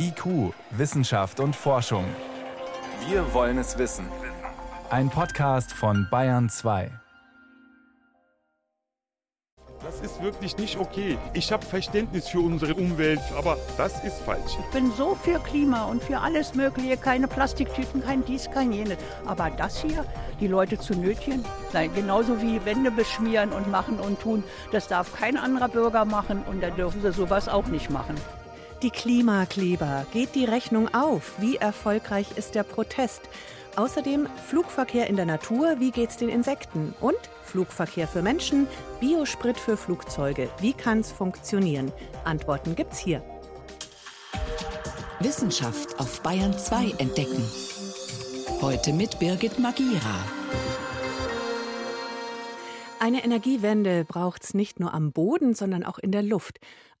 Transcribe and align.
IQ, 0.00 0.54
Wissenschaft 0.70 1.40
und 1.40 1.56
Forschung. 1.56 2.04
Wir 3.08 3.34
wollen 3.34 3.58
es 3.58 3.78
wissen. 3.78 4.06
Ein 4.90 5.10
Podcast 5.10 5.72
von 5.72 6.06
Bayern 6.08 6.48
2. 6.48 6.90
Das 9.82 10.00
ist 10.00 10.22
wirklich 10.22 10.56
nicht 10.56 10.78
okay. 10.78 11.18
Ich 11.32 11.50
habe 11.50 11.64
Verständnis 11.66 12.28
für 12.28 12.40
unsere 12.40 12.74
Umwelt, 12.74 13.20
aber 13.36 13.56
das 13.76 14.04
ist 14.04 14.18
falsch. 14.18 14.56
Ich 14.60 14.70
bin 14.72 14.92
so 14.92 15.16
für 15.16 15.40
Klima 15.40 15.84
und 15.86 16.02
für 16.02 16.18
alles 16.18 16.54
Mögliche, 16.54 16.96
keine 16.96 17.26
Plastiktüten, 17.26 18.02
kein 18.02 18.24
dies, 18.24 18.48
kein 18.50 18.70
jenes. 18.70 18.98
Aber 19.26 19.50
das 19.50 19.80
hier, 19.82 20.04
die 20.40 20.46
Leute 20.46 20.78
zu 20.78 20.94
nötigen, 20.94 21.44
nein, 21.72 21.90
genauso 21.92 22.40
wie 22.40 22.64
Wände 22.64 22.92
beschmieren 22.92 23.50
und 23.50 23.68
machen 23.68 23.98
und 23.98 24.20
tun, 24.20 24.44
das 24.70 24.86
darf 24.86 25.12
kein 25.12 25.36
anderer 25.36 25.68
Bürger 25.68 26.04
machen 26.04 26.44
und 26.48 26.60
da 26.60 26.70
dürfen 26.70 27.02
sie 27.02 27.12
sowas 27.12 27.48
auch 27.48 27.66
nicht 27.66 27.90
machen. 27.90 28.14
Die 28.82 28.90
Klimakleber. 28.90 30.06
Geht 30.12 30.36
die 30.36 30.44
Rechnung 30.44 30.94
auf? 30.94 31.40
Wie 31.40 31.56
erfolgreich 31.56 32.28
ist 32.36 32.54
der 32.54 32.62
Protest? 32.62 33.22
Außerdem 33.74 34.28
Flugverkehr 34.46 35.08
in 35.08 35.16
der 35.16 35.26
Natur. 35.26 35.80
Wie 35.80 35.90
geht's 35.90 36.16
den 36.16 36.28
Insekten? 36.28 36.94
Und 37.00 37.18
Flugverkehr 37.42 38.06
für 38.06 38.22
Menschen, 38.22 38.68
Biosprit 39.00 39.58
für 39.58 39.76
Flugzeuge. 39.76 40.48
Wie 40.60 40.74
kann's 40.74 41.10
funktionieren? 41.10 41.90
Antworten 42.24 42.76
gibt's 42.76 42.98
hier. 42.98 43.20
Wissenschaft 45.18 45.98
auf 45.98 46.22
Bayern 46.22 46.56
2 46.56 46.94
entdecken. 46.98 47.42
Heute 48.60 48.92
mit 48.92 49.18
Birgit 49.18 49.58
Magira. 49.58 50.24
Eine 53.00 53.24
Energiewende 53.24 54.04
braucht's 54.04 54.54
nicht 54.54 54.78
nur 54.78 54.92
am 54.92 55.12
Boden, 55.12 55.54
sondern 55.54 55.84
auch 55.84 55.98
in 55.98 56.12
der 56.12 56.22
Luft. 56.22 56.58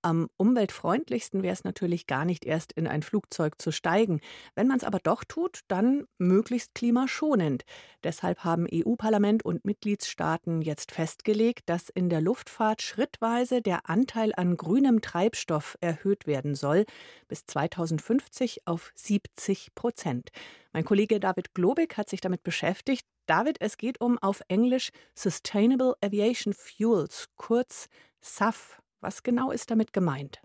Am 0.08 0.30
umweltfreundlichsten 0.38 1.42
wäre 1.42 1.52
es 1.52 1.64
natürlich 1.64 2.06
gar 2.06 2.24
nicht 2.24 2.46
erst 2.46 2.72
in 2.72 2.86
ein 2.86 3.02
Flugzeug 3.02 3.60
zu 3.60 3.70
steigen. 3.70 4.22
Wenn 4.54 4.66
man 4.66 4.78
es 4.78 4.84
aber 4.84 5.00
doch 5.02 5.22
tut, 5.22 5.60
dann 5.68 6.06
möglichst 6.16 6.74
klimaschonend. 6.74 7.64
Deshalb 8.02 8.42
haben 8.42 8.66
EU-Parlament 8.72 9.44
und 9.44 9.66
Mitgliedstaaten 9.66 10.62
jetzt 10.62 10.92
festgelegt, 10.92 11.68
dass 11.68 11.90
in 11.90 12.08
der 12.08 12.22
Luftfahrt 12.22 12.80
schrittweise 12.80 13.60
der 13.60 13.90
Anteil 13.90 14.32
an 14.34 14.56
grünem 14.56 15.02
Treibstoff 15.02 15.76
erhöht 15.82 16.26
werden 16.26 16.54
soll, 16.54 16.86
bis 17.28 17.44
2050 17.44 18.66
auf 18.66 18.92
70 18.94 19.74
Prozent. 19.74 20.30
Mein 20.72 20.86
Kollege 20.86 21.20
David 21.20 21.52
Globig 21.52 21.98
hat 21.98 22.08
sich 22.08 22.22
damit 22.22 22.42
beschäftigt. 22.42 23.06
David, 23.26 23.58
es 23.60 23.76
geht 23.76 24.00
um 24.00 24.18
auf 24.20 24.40
Englisch 24.48 24.88
Sustainable 25.14 25.96
Aviation 26.02 26.54
Fuels, 26.54 27.26
kurz 27.36 27.90
SAF. 28.22 28.80
Was 29.00 29.22
genau 29.22 29.52
ist 29.52 29.70
damit 29.70 29.92
gemeint? 29.92 30.40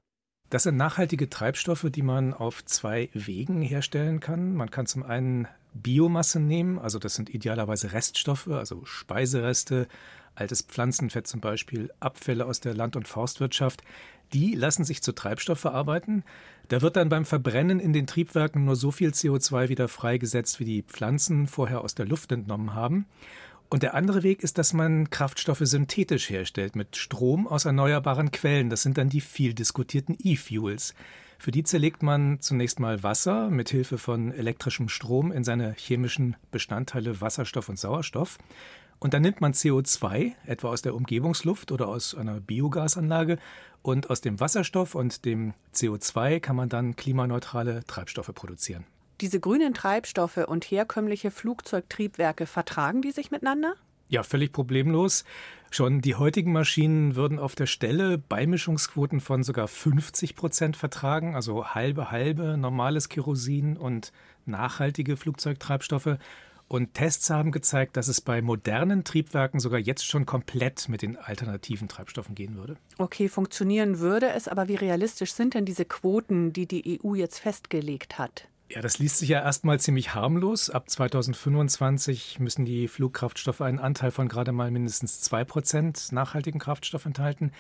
Das 0.50 0.64
sind 0.64 0.78
nachhaltige 0.78 1.30
Treibstoffe, 1.30 1.88
die 1.90 2.04
man 2.04 2.34
auf 2.34 2.64
zwei 2.64 3.09
Wegen 3.14 3.64
herstellen 3.64 4.20
kann. 4.20 4.54
Man 4.54 4.70
kann 4.70 4.86
zum 4.86 5.02
einen 5.02 5.48
Biomasse 5.73 6.40
nehmen, 6.40 6.78
also 6.78 7.00
das 7.00 7.16
sind 7.16 7.34
idealerweise 7.34 7.94
Reststoffe, 7.94 8.48
also 8.48 8.86
Speisereste, 8.86 9.88
altes 10.36 10.62
Pflanzenfett 10.62 11.26
zum 11.26 11.42
Beispiel, 11.42 11.92
Abfälle 12.00 12.46
aus 12.46 12.59
der 12.59 12.76
Land- 12.76 12.96
und 12.96 13.08
Forstwirtschaft. 13.08 13.81
Die 14.34 14.54
lassen 14.54 14.84
sich 14.84 15.02
zu 15.02 15.14
Treibstoff 15.14 15.59
verarbeiten. 15.59 16.24
Da 16.68 16.84
wird 16.84 16.96
dann 16.96 17.09
beim 17.09 17.26
Verbrennen 17.26 17.80
in 17.80 17.94
den 17.94 18.06
Triebwerken 18.06 18.66
nur 18.66 18.76
so 18.76 18.92
viel 18.92 19.09
CO2 19.09 19.70
wieder 19.70 19.88
freigesetzt, 19.88 20.59
wie 20.59 20.66
die 20.66 20.84
Pflanzen 20.84 21.48
vorher 21.48 21.81
aus 21.81 21.96
der 21.96 22.06
Luft 22.06 22.31
entnommen 22.31 22.76
haben. 22.76 23.08
Und 23.73 23.81
der 23.81 23.95
andere 23.95 24.21
Weg 24.21 24.43
ist, 24.43 24.59
dass 24.59 24.73
man 24.73 25.09
Kraftstoffe 25.09 25.63
synthetisch 25.63 26.29
herstellt 26.29 26.75
mit 26.75 26.95
Strom 26.95 27.47
aus 27.47 27.66
erneuerbaren 27.66 28.29
Quellen. 28.29 28.69
Das 28.69 28.83
sind 28.83 28.99
dann 28.99 29.09
die 29.09 29.19
viel 29.19 29.55
diskutierten 29.55 30.16
E-Fuels. 30.21 30.93
Für 31.39 31.49
die 31.49 31.63
zerlegt 31.63 32.03
man 32.03 32.39
zunächst 32.39 32.79
mal 32.79 33.01
Wasser 33.01 33.49
mit 33.49 33.71
Hilfe 33.71 33.97
von 33.97 34.31
elektrischem 34.31 34.89
Strom 34.89 35.31
in 35.31 35.44
seine 35.44 35.73
chemischen 35.75 36.35
Bestandteile 36.51 37.19
Wasserstoff 37.19 37.67
und 37.67 37.79
Sauerstoff. 37.79 38.38
Und 38.99 39.16
dann 39.16 39.23
nimmt 39.23 39.41
man 39.41 39.53
CO2, 39.53 40.33
etwa 40.45 40.67
aus 40.67 40.83
der 40.83 40.94
Umgebungsluft 40.94 41.72
oder 41.72 41.88
aus 41.88 42.13
einer 42.13 42.39
Biogasanlage, 42.41 43.39
und 43.81 44.12
aus 44.12 44.22
dem 44.22 44.39
Wasserstoff 44.39 44.94
und 44.94 45.25
dem 45.25 45.56
CO2 45.73 46.39
kann 46.39 46.56
man 46.56 46.69
dann 46.69 46.95
klimaneutrale 46.95 47.83
Treibstoffe 47.88 48.31
produzieren. 48.35 48.85
Diese 49.22 49.40
grünen 49.40 49.74
Treibstoffe 49.74 50.38
und 50.38 50.66
herkömmliche 50.66 51.31
Flugzeugtriebwerke, 51.31 52.46
vertragen 52.46 53.01
die 53.01 53.12
sich 53.12 53.31
miteinander? 53.31 53.75
Ja, 54.09 54.24
völlig 54.24 54.51
problemlos. 54.51 55.24
Schon 55.72 56.01
die 56.01 56.16
heutigen 56.16 56.51
Maschinen 56.51 57.16
würden 57.16 57.40
auf 57.40 57.56
der 57.56 57.66
Stelle 57.66 58.19
Beimischungsquoten 58.19 59.22
von 59.22 59.44
sogar 59.44 59.68
50 59.68 60.35
Prozent 60.35 60.78
vertragen, 60.78 61.35
also 61.35 61.69
halbe 61.69 62.12
halbe 62.12 62.57
normales 62.57 63.09
Kerosin 63.09 63.75
und 63.75 64.12
nachhaltige 64.46 65.18
Flugzeugtreibstoffe. 65.18 66.18
Und 66.68 66.94
Tests 66.94 67.30
haben 67.30 67.51
gezeigt, 67.51 67.97
dass 67.97 68.07
es 68.07 68.22
bei 68.22 68.41
modernen 68.41 69.03
Triebwerken 69.03 69.59
sogar 69.59 69.80
jetzt 69.80 70.06
schon 70.06 70.25
komplett 70.25 70.90
mit 70.90 71.01
den 71.01 71.18
alternativen 71.18 71.88
Treibstoffen 71.88 72.35
gehen 72.35 72.56
würde. 72.56 72.78
Okay, 72.97 73.30
funktionieren 73.30 74.00
würde 74.00 74.30
es, 74.30 74.47
aber 74.47 74.68
wie 74.68 74.75
realistisch 74.75 75.34
sind 75.34 75.53
denn 75.56 75.66
diese 75.66 75.85
Quoten, 75.85 76.53
die 76.53 76.68
die 76.68 77.00
EU 77.03 77.16
jetzt 77.16 77.40
festgelegt 77.40 78.18
hat? 78.18 78.47
Ja, 78.69 78.81
das 78.81 78.97
liest 78.97 79.18
sich 79.18 79.29
ja 79.29 79.41
erstmal 79.41 79.79
ziemlich 79.79 80.16
harmlos. 80.16 80.69
Ab 80.69 80.90
2025 80.90 82.40
müssen 82.40 82.66
die 82.66 82.88
Flugkraftstoffe 82.88 83.62
einen 83.62 83.79
Anteil 83.79 84.12
von 84.12 84.28
gerade 84.28 84.51
mal 84.51 84.72
mindestens 84.72 85.22
2% 85.31 86.13
nachhaltigen 86.13 86.59
Kraftstoff 86.59 87.06
enthalten. 87.06 87.51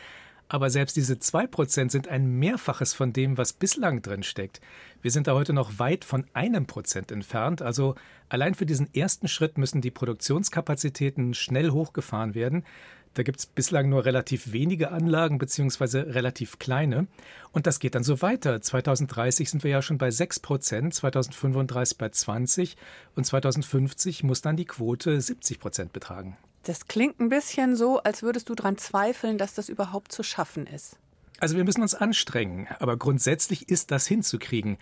Aber 0.49 0.69
selbst 0.69 0.95
diese 0.95 1.15
2% 1.15 1.89
sind 1.89 2.07
ein 2.07 2.37
Mehrfaches 2.37 2.93
von 2.93 3.13
dem, 3.13 3.37
was 3.37 3.53
bislang 3.53 4.01
drin 4.01 4.23
steckt. 4.23 4.61
Wir 5.01 5.11
sind 5.11 5.27
da 5.27 5.33
heute 5.33 5.53
noch 5.53 5.79
weit 5.79 6.05
von 6.05 6.25
einem 6.33 6.67
Prozent 6.67 7.11
entfernt. 7.11 7.61
Also 7.61 7.95
allein 8.29 8.53
für 8.53 8.65
diesen 8.65 8.93
ersten 8.93 9.27
Schritt 9.27 9.57
müssen 9.57 9.81
die 9.81 9.91
Produktionskapazitäten 9.91 11.33
schnell 11.33 11.71
hochgefahren 11.71 12.35
werden. 12.35 12.65
Da 13.13 13.23
gibt 13.23 13.39
es 13.39 13.45
bislang 13.45 13.89
nur 13.89 14.05
relativ 14.05 14.51
wenige 14.51 14.91
Anlagen 14.91 15.37
beziehungsweise 15.37 16.15
relativ 16.15 16.57
kleine. 16.57 17.07
Und 17.51 17.67
das 17.67 17.79
geht 17.79 17.95
dann 17.95 18.03
so 18.03 18.21
weiter. 18.21 18.61
2030 18.61 19.49
sind 19.49 19.63
wir 19.63 19.71
ja 19.71 19.81
schon 19.81 19.99
bei 19.99 20.09
6 20.09 20.39
Prozent, 20.39 20.93
2035 20.95 21.97
bei 21.97 22.09
20 22.09 22.75
und 23.15 23.25
2050 23.25 24.23
muss 24.23 24.41
dann 24.41 24.57
die 24.57 24.65
Quote 24.65 25.21
70 25.21 25.59
Prozent 25.59 25.93
betragen. 25.93 26.37
Das 26.63 26.87
klingt 26.87 27.19
ein 27.19 27.29
bisschen 27.29 27.75
so, 27.75 27.99
als 27.99 28.23
würdest 28.23 28.49
du 28.49 28.55
daran 28.55 28.77
zweifeln, 28.77 29.37
dass 29.37 29.53
das 29.53 29.69
überhaupt 29.69 30.11
zu 30.11 30.23
schaffen 30.23 30.65
ist. 30.65 30.97
Also 31.39 31.57
wir 31.57 31.65
müssen 31.65 31.81
uns 31.81 31.93
anstrengen, 31.93 32.67
aber 32.79 32.95
grundsätzlich 32.95 33.67
ist 33.67 33.91
das 33.91 34.07
hinzukriegen. 34.07 34.77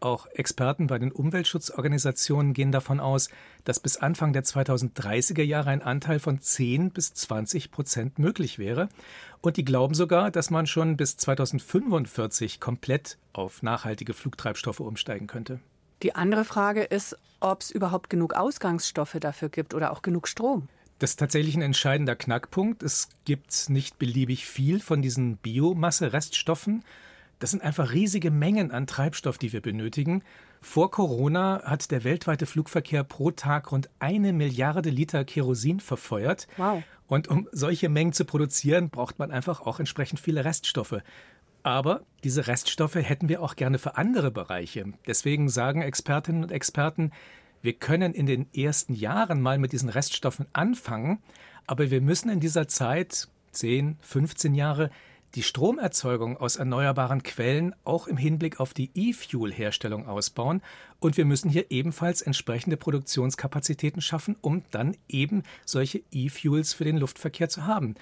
Auch 0.00 0.26
Experten 0.26 0.88
bei 0.88 0.98
den 0.98 1.10
Umweltschutzorganisationen 1.10 2.52
gehen 2.52 2.70
davon 2.70 3.00
aus, 3.00 3.30
dass 3.64 3.80
bis 3.80 3.96
Anfang 3.96 4.34
der 4.34 4.44
2030er 4.44 5.42
Jahre 5.42 5.70
ein 5.70 5.80
Anteil 5.80 6.18
von 6.18 6.40
10 6.40 6.90
bis 6.90 7.14
20 7.14 7.70
Prozent 7.70 8.18
möglich 8.18 8.58
wäre. 8.58 8.90
Und 9.40 9.56
die 9.56 9.64
glauben 9.64 9.94
sogar, 9.94 10.30
dass 10.30 10.50
man 10.50 10.66
schon 10.66 10.98
bis 10.98 11.16
2045 11.16 12.60
komplett 12.60 13.16
auf 13.32 13.62
nachhaltige 13.62 14.12
Flugtreibstoffe 14.12 14.80
umsteigen 14.80 15.26
könnte. 15.26 15.60
Die 16.02 16.14
andere 16.14 16.44
Frage 16.44 16.82
ist, 16.82 17.16
ob 17.40 17.62
es 17.62 17.70
überhaupt 17.70 18.10
genug 18.10 18.34
Ausgangsstoffe 18.34 19.16
dafür 19.18 19.48
gibt 19.48 19.72
oder 19.72 19.92
auch 19.92 20.02
genug 20.02 20.28
Strom. 20.28 20.68
Das 20.98 21.10
ist 21.10 21.18
tatsächlich 21.18 21.54
ein 21.56 21.62
entscheidender 21.62 22.16
Knackpunkt. 22.16 22.82
Es 22.82 23.08
gibt 23.24 23.68
nicht 23.70 23.98
beliebig 23.98 24.46
viel 24.46 24.80
von 24.80 25.02
diesen 25.02 25.36
Biomasse-Reststoffen. 25.38 26.84
Das 27.38 27.50
sind 27.50 27.62
einfach 27.62 27.92
riesige 27.92 28.30
Mengen 28.30 28.70
an 28.70 28.86
Treibstoff, 28.86 29.38
die 29.38 29.52
wir 29.52 29.60
benötigen. 29.60 30.22
Vor 30.60 30.90
Corona 30.90 31.62
hat 31.64 31.90
der 31.90 32.04
weltweite 32.04 32.46
Flugverkehr 32.46 33.04
pro 33.04 33.30
Tag 33.30 33.72
rund 33.72 33.90
eine 33.98 34.32
Milliarde 34.32 34.90
Liter 34.90 35.24
Kerosin 35.24 35.80
verfeuert. 35.80 36.48
Wow. 36.56 36.82
Und 37.06 37.28
um 37.28 37.48
solche 37.52 37.88
Mengen 37.88 38.12
zu 38.12 38.24
produzieren, 38.24 38.90
braucht 38.90 39.18
man 39.18 39.30
einfach 39.30 39.60
auch 39.60 39.78
entsprechend 39.78 40.18
viele 40.18 40.44
Reststoffe. 40.44 40.96
Aber 41.62 42.02
diese 42.24 42.46
Reststoffe 42.46 42.94
hätten 42.94 43.28
wir 43.28 43.42
auch 43.42 43.56
gerne 43.56 43.78
für 43.78 43.96
andere 43.96 44.30
Bereiche. 44.30 44.92
Deswegen 45.06 45.48
sagen 45.48 45.82
Expertinnen 45.82 46.42
und 46.42 46.52
Experten, 46.52 47.10
wir 47.60 47.72
können 47.72 48.14
in 48.14 48.26
den 48.26 48.46
ersten 48.54 48.94
Jahren 48.94 49.40
mal 49.40 49.58
mit 49.58 49.72
diesen 49.72 49.88
Reststoffen 49.88 50.46
anfangen, 50.52 51.18
aber 51.66 51.90
wir 51.90 52.00
müssen 52.00 52.30
in 52.30 52.38
dieser 52.38 52.68
Zeit, 52.68 53.28
10, 53.50 53.96
15 54.00 54.54
Jahre, 54.54 54.90
die 55.36 55.42
Stromerzeugung 55.42 56.38
aus 56.38 56.56
erneuerbaren 56.56 57.22
Quellen 57.22 57.74
auch 57.84 58.06
im 58.06 58.16
Hinblick 58.16 58.58
auf 58.58 58.72
die 58.72 58.90
E-Fuel-Herstellung 58.94 60.08
ausbauen. 60.08 60.62
Und 60.98 61.18
wir 61.18 61.26
müssen 61.26 61.50
hier 61.50 61.70
ebenfalls 61.70 62.22
entsprechende 62.22 62.78
Produktionskapazitäten 62.78 64.00
schaffen, 64.00 64.36
um 64.40 64.62
dann 64.70 64.96
eben 65.08 65.42
solche 65.66 66.02
E-Fuels 66.10 66.72
für 66.72 66.84
den 66.84 66.96
Luftverkehr 66.96 67.50
zu 67.50 67.66
haben. 67.66 67.96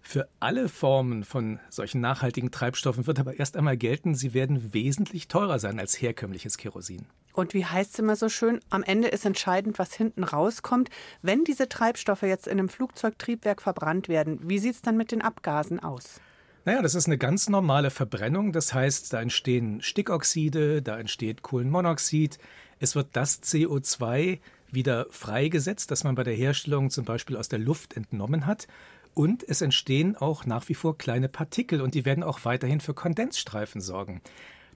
Für 0.00 0.28
alle 0.40 0.68
Formen 0.68 1.22
von 1.22 1.60
solchen 1.70 2.00
nachhaltigen 2.00 2.50
Treibstoffen 2.50 3.06
wird 3.06 3.20
aber 3.20 3.38
erst 3.38 3.56
einmal 3.56 3.76
gelten, 3.76 4.16
sie 4.16 4.34
werden 4.34 4.74
wesentlich 4.74 5.28
teurer 5.28 5.60
sein 5.60 5.78
als 5.78 6.02
herkömmliches 6.02 6.58
Kerosin. 6.58 7.06
Und 7.32 7.54
wie 7.54 7.64
heißt 7.64 7.92
es 7.92 7.98
immer 8.00 8.16
so 8.16 8.28
schön, 8.28 8.58
am 8.70 8.82
Ende 8.82 9.06
ist 9.06 9.24
entscheidend, 9.24 9.78
was 9.78 9.94
hinten 9.94 10.24
rauskommt. 10.24 10.90
Wenn 11.22 11.44
diese 11.44 11.68
Treibstoffe 11.68 12.22
jetzt 12.22 12.48
in 12.48 12.58
einem 12.58 12.68
Flugzeugtriebwerk 12.68 13.62
verbrannt 13.62 14.08
werden, 14.08 14.40
wie 14.42 14.58
sieht 14.58 14.74
es 14.74 14.82
dann 14.82 14.96
mit 14.96 15.12
den 15.12 15.22
Abgasen 15.22 15.78
aus? 15.78 16.20
Naja, 16.64 16.80
das 16.80 16.94
ist 16.94 17.06
eine 17.06 17.18
ganz 17.18 17.48
normale 17.48 17.90
Verbrennung. 17.90 18.52
Das 18.52 18.72
heißt, 18.72 19.12
da 19.12 19.20
entstehen 19.20 19.82
Stickoxide, 19.82 20.80
da 20.80 20.98
entsteht 20.98 21.42
Kohlenmonoxid. 21.42 22.38
Es 22.78 22.94
wird 22.94 23.08
das 23.14 23.42
CO2 23.42 24.38
wieder 24.70 25.06
freigesetzt, 25.10 25.90
das 25.90 26.04
man 26.04 26.14
bei 26.14 26.22
der 26.22 26.34
Herstellung 26.34 26.90
zum 26.90 27.04
Beispiel 27.04 27.36
aus 27.36 27.48
der 27.48 27.58
Luft 27.58 27.96
entnommen 27.96 28.46
hat. 28.46 28.68
Und 29.12 29.46
es 29.46 29.60
entstehen 29.60 30.16
auch 30.16 30.46
nach 30.46 30.68
wie 30.68 30.74
vor 30.74 30.96
kleine 30.96 31.28
Partikel 31.28 31.80
und 31.80 31.94
die 31.94 32.04
werden 32.04 32.22
auch 32.22 32.44
weiterhin 32.44 32.80
für 32.80 32.94
Kondensstreifen 32.94 33.80
sorgen. 33.80 34.22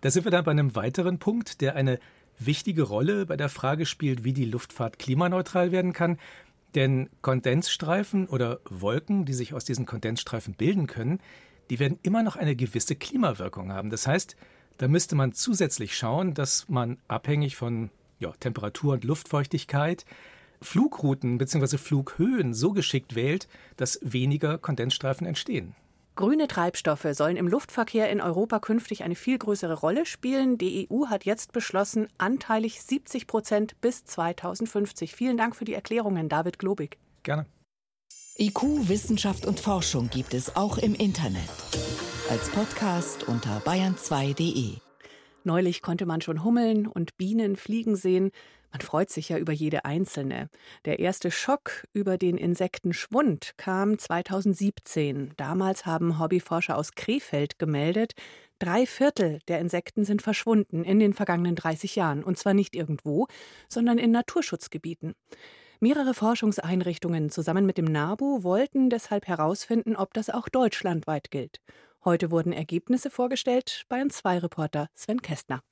Da 0.01 0.11
sind 0.11 0.25
wir 0.25 0.33
dann 0.33 0.45
bei 0.45 0.51
einem 0.51 0.75
weiteren 0.75 1.19
Punkt, 1.19 1.61
der 1.61 1.77
eine 1.77 2.01
wichtige 2.39 2.83
Rolle 2.83 3.27
bei 3.27 3.37
der 3.37 3.49
Frage 3.49 3.87
spielt, 3.87 4.25
wie 4.25 4.33
die 4.33 4.45
Luftfahrt 4.45 4.99
klimaneutral 4.99 5.71
werden 5.71 5.93
kann. 5.93 6.19
Denn 6.75 7.09
Kondensstreifen 7.23 8.27
oder 8.27 8.61
Wolken, 8.69 9.25
die 9.25 9.33
sich 9.33 9.55
aus 9.55 9.65
diesen 9.65 9.87
Kondensstreifen 9.87 10.55
bilden 10.55 10.87
können, 10.89 11.21
die 11.71 11.79
werden 11.79 11.99
immer 12.03 12.23
noch 12.23 12.37
eine 12.37 12.57
gewisse 12.57 12.97
Klimawirkung 12.97 13.73
haben. 13.73 13.91
Das 13.91 14.07
heißt, 14.07 14.37
da 14.79 14.89
müsste 14.89 15.17
man 15.17 15.33
zusätzlich 15.33 15.97
schauen, 15.97 16.35
dass 16.35 16.69
man 16.69 16.99
abhängig 17.09 17.57
von 17.57 17.91
ja, 18.19 18.33
Temperatur 18.39 18.95
und 18.95 19.05
Luftfeuchtigkeit 19.05 20.05
Flugrouten 20.63 21.39
bzw. 21.39 21.79
Flughöhen 21.79 22.55
so 22.55 22.73
geschickt 22.73 23.15
wählt, 23.15 23.49
dass 23.77 24.01
weniger 24.03 24.59
Kondensstreifen 24.59 25.27
entstehen. 25.27 25.75
Grüne 26.15 26.49
Treibstoffe 26.49 27.07
sollen 27.13 27.37
im 27.37 27.47
Luftverkehr 27.47 28.09
in 28.11 28.23
Europa 28.23 28.59
künftig 28.59 29.05
eine 29.05 29.17
viel 29.17 29.37
größere 29.37 29.75
Rolle 29.75 30.07
spielen. 30.07 30.57
Die 30.57 30.89
EU 30.91 31.09
hat 31.09 31.27
jetzt 31.27 31.53
beschlossen, 31.53 32.09
anteilig 32.17 32.81
70 32.83 33.27
Prozent 33.27 33.79
bis 33.83 34.07
2050. 34.07 35.15
Vielen 35.15 35.37
Dank 35.37 35.55
für 35.55 35.67
die 35.67 35.75
Erklärungen, 35.75 36.31
David 36.31 36.59
Globig. 36.59 36.97
Gerne. 37.23 37.45
IQ, 38.39 38.89
Wissenschaft 38.89 39.47
und 39.47 39.61
Forschung 39.61 40.11
gibt 40.11 40.35
es 40.35 40.57
auch 40.57 40.77
im 40.77 40.95
Internet. 40.95 41.49
Als 42.29 42.51
Podcast 42.51 43.27
unter 43.27 43.61
bayern2.de. 43.61 44.75
Neulich 45.45 45.81
konnte 45.81 46.05
man 46.05 46.21
schon 46.21 46.45
Hummeln 46.45 46.87
und 46.87 47.17
Bienen 47.17 47.57
fliegen 47.57 47.97
sehen. 47.97 48.33
Man 48.73 48.83
freut 48.83 49.09
sich 49.09 49.31
ja 49.31 49.39
über 49.39 49.55
jede 49.55 49.87
einzelne. 49.87 50.51
Der 50.85 50.99
erste 50.99 51.31
Schock 51.31 51.87
über 51.95 52.19
den 52.19 52.37
Insektenschwund 52.37 53.55
kam 53.57 53.99
2017. 53.99 55.33
Damals 55.39 55.87
haben 55.87 56.19
Hobbyforscher 56.19 56.77
aus 56.77 56.93
Krefeld 56.93 57.59
gemeldet, 57.59 58.13
drei 58.59 58.85
Viertel 58.85 59.39
der 59.49 59.61
Insekten 59.61 60.05
sind 60.05 60.21
verschwunden 60.21 60.85
in 60.85 60.99
den 60.99 61.15
vergangenen 61.15 61.57
30 61.57 61.97
Jahren. 61.97 62.23
Und 62.23 62.37
zwar 62.37 62.53
nicht 62.53 62.77
irgendwo, 62.77 63.29
sondern 63.67 63.97
in 63.97 64.11
Naturschutzgebieten. 64.11 65.15
Mehrere 65.79 66.15
Forschungseinrichtungen 66.15 67.29
zusammen 67.29 67.67
mit 67.67 67.77
dem 67.77 67.85
NABU 67.85 68.43
wollten 68.43 68.89
deshalb 68.89 69.27
herausfinden, 69.27 69.95
ob 69.95 70.15
das 70.15 70.31
auch 70.31 70.49
deutschlandweit 70.49 71.31
gilt. 71.31 71.61
Heute 72.03 72.31
wurden 72.31 72.55
Ergebnisse 72.55 73.11
vorgestellt. 73.11 73.85
Bayern 73.91 74.09
2 74.09 74.39
Reporter 74.39 74.89
Sven 74.95 75.21
Kästner. 75.21 75.63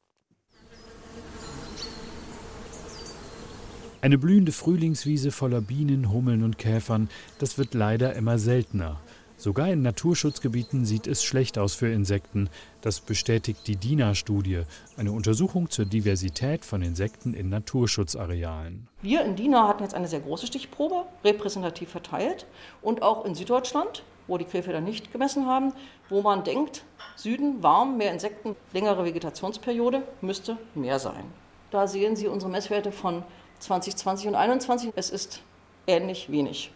Eine 4.03 4.19
blühende 4.19 4.53
Frühlingswiese 4.53 5.33
voller 5.33 5.63
Bienen, 5.63 6.13
Hummeln 6.13 6.43
und 6.43 6.59
Käfern, 6.59 7.09
das 7.39 7.57
wird 7.57 7.73
leider 7.73 8.15
immer 8.15 8.37
seltener. 8.39 9.01
Sogar 9.37 9.69
in 9.69 9.83
Naturschutzgebieten 9.83 10.85
sieht 10.85 11.07
es 11.07 11.23
schlecht 11.25 11.59
aus 11.59 11.75
für 11.75 11.89
Insekten. 11.89 12.49
Das 12.81 13.01
bestätigt 13.01 13.67
die 13.67 13.77
DINA-Studie, 13.77 14.63
eine 14.97 15.13
Untersuchung 15.13 15.71
zur 15.71 15.85
Diversität 15.85 16.65
von 16.65 16.83
Insekten 16.83 17.35
in 17.35 17.49
Naturschutzarealen. 17.49 18.89
Wir 19.03 19.25
in 19.25 19.37
DINA 19.37 19.69
hatten 19.69 19.83
jetzt 19.83 19.95
eine 19.95 20.09
sehr 20.09 20.21
große 20.21 20.47
Stichprobe, 20.47 21.05
repräsentativ 21.25 21.91
verteilt 21.91 22.47
und 22.81 23.03
auch 23.03 23.25
in 23.25 23.35
Süddeutschland 23.35 24.05
wo 24.27 24.39
die 24.39 24.45
Krefelder 24.45 24.81
nicht 24.81 25.13
gemessen 25.13 25.47
haben, 25.47 25.73
wo 26.09 26.23
man 26.23 26.45
denkt, 26.45 26.85
Süden 27.17 27.63
warm, 27.63 27.97
mehr 27.97 28.13
Insekten, 28.13 28.57
längere 28.73 29.05
Vegetationsperiode, 29.05 30.03
müsste 30.21 30.57
mehr 30.75 30.99
sein. 30.99 31.25
Da 31.71 31.87
sehen 31.87 32.17
Sie 32.17 32.29
unsere 32.29 32.51
Messwerte 32.51 32.93
von 32.93 33.23
2020 33.61 34.29
und 34.29 34.35
2021. 34.35 34.93
Es 34.97 35.11
ist 35.11 35.43
ähnlich 35.87 36.31
wenig. 36.31 36.73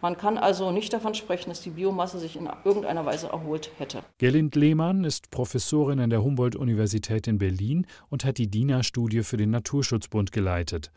Man 0.00 0.16
kann 0.16 0.38
also 0.38 0.70
nicht 0.70 0.92
davon 0.92 1.14
sprechen, 1.14 1.50
dass 1.50 1.60
die 1.60 1.70
Biomasse 1.70 2.20
sich 2.20 2.36
in 2.36 2.48
irgendeiner 2.64 3.04
Weise 3.04 3.28
erholt 3.28 3.70
hätte. 3.78 4.02
Gerlind 4.18 4.54
Lehmann 4.54 5.02
ist 5.04 5.30
Professorin 5.30 5.98
an 5.98 6.10
der 6.10 6.22
Humboldt-Universität 6.22 7.26
in 7.26 7.38
Berlin 7.38 7.86
und 8.08 8.24
hat 8.24 8.38
die 8.38 8.48
DINA-Studie 8.48 9.22
für 9.22 9.36
den 9.36 9.50
Naturschutzbund 9.50 10.30
geleitet. 10.30 10.92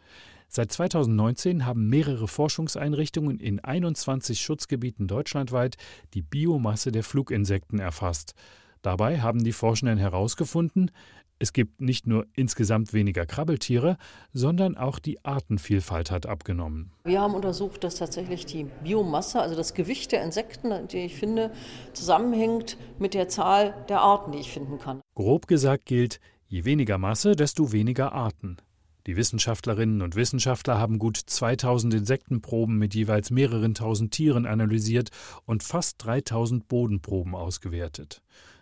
Seit 0.48 0.72
2019 0.72 1.66
haben 1.66 1.88
mehrere 1.90 2.28
Forschungseinrichtungen 2.28 3.40
in 3.40 3.60
21 3.60 4.40
Schutzgebieten 4.40 5.08
deutschlandweit 5.08 5.78
die 6.14 6.22
Biomasse 6.22 6.92
der 6.92 7.04
Fluginsekten 7.04 7.80
erfasst. 7.80 8.36
Dabei 8.82 9.22
haben 9.22 9.44
die 9.44 9.54
Forschenden 9.54 9.98
herausgefunden, 9.98 10.92
es 11.42 11.54
gibt 11.54 11.82
nicht 11.82 12.06
nur 12.06 12.28
insgesamt 12.34 12.94
weniger 12.94 13.26
Krabbeltiere, 13.26 13.98
sondern 14.32 14.78
auch 14.78 15.00
die 15.00 15.26
Artenvielfalt 15.26 16.12
hat 16.12 16.28
abgenommen. 16.28 16.92
Wir 17.04 17.20
haben 17.20 17.34
untersucht, 17.34 17.84
dass 17.84 17.96
tatsächlich 17.96 18.46
die 18.46 18.68
Biomasse, 18.84 19.42
also 19.42 19.56
das 19.56 19.74
Gewicht 19.74 20.12
der 20.12 20.24
Insekten, 20.24 20.88
die 20.88 21.00
ich 21.00 21.16
finde, 21.16 21.52
zusammenhängt 21.94 22.78
mit 23.00 23.16
der 23.16 23.28
Zahl 23.28 23.74
der 23.90 24.02
Arten, 24.02 24.32
die 24.32 24.38
ich 24.38 24.52
finden 24.52 24.78
kann. 24.78 25.02
Grob 25.16 25.48
gesagt 25.48 25.86
gilt, 25.86 26.20
je 26.48 26.64
weniger 26.64 27.00
Masse, 27.00 27.36
desto 27.36 27.72
weniger 27.72 28.14
Arten. 28.14 28.58
Die 29.08 29.16
Wissenschaftlerinnen 29.16 30.04
und 30.04 30.16
Wissenschaftler 30.16 30.78
haben 30.78 31.00
gut 31.00 31.18
2000 31.18 31.96
Insektenproben 31.96 32.78
mit 32.78 32.94
jeweils 32.94 33.32
mehreren 33.32 33.74
tausend 33.74 34.12
Tieren 34.12 34.46
analysiert 34.46 35.10
und 35.46 35.64
fast 35.64 36.06
3000 36.06 36.68
Bodenproben 36.68 37.34
ausgewertet. 37.34 38.22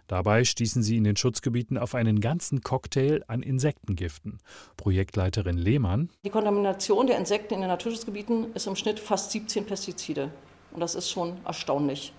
Dabei 0.10 0.44
stießen 0.44 0.82
sie 0.82 0.98
in 0.98 1.04
den 1.04 1.16
Schutzgebieten 1.16 1.78
auf 1.78 1.94
einen 1.94 2.20
ganzen 2.20 2.62
Cocktail 2.62 3.24
an 3.28 3.44
Insektengiften. 3.44 4.40
Projektleiterin 4.76 5.56
Lehmann. 5.56 6.10
Die 6.26 6.32
Kontamination 6.32 7.06
der 7.06 7.20
Insekten 7.20 7.54
in 7.54 7.60
den 7.60 7.70
Naturschutzgebieten 7.70 8.52
ist 8.56 8.66
im 8.66 8.76
Schnitt 8.76 9.00
fast 9.00 9.30
17 9.30 9.68
Pestizide. 9.68 10.32
Und 10.72 10.80
das 10.80 10.96
ist 10.96 11.12
schon 11.12 11.38
erstaunlich. 11.46 12.12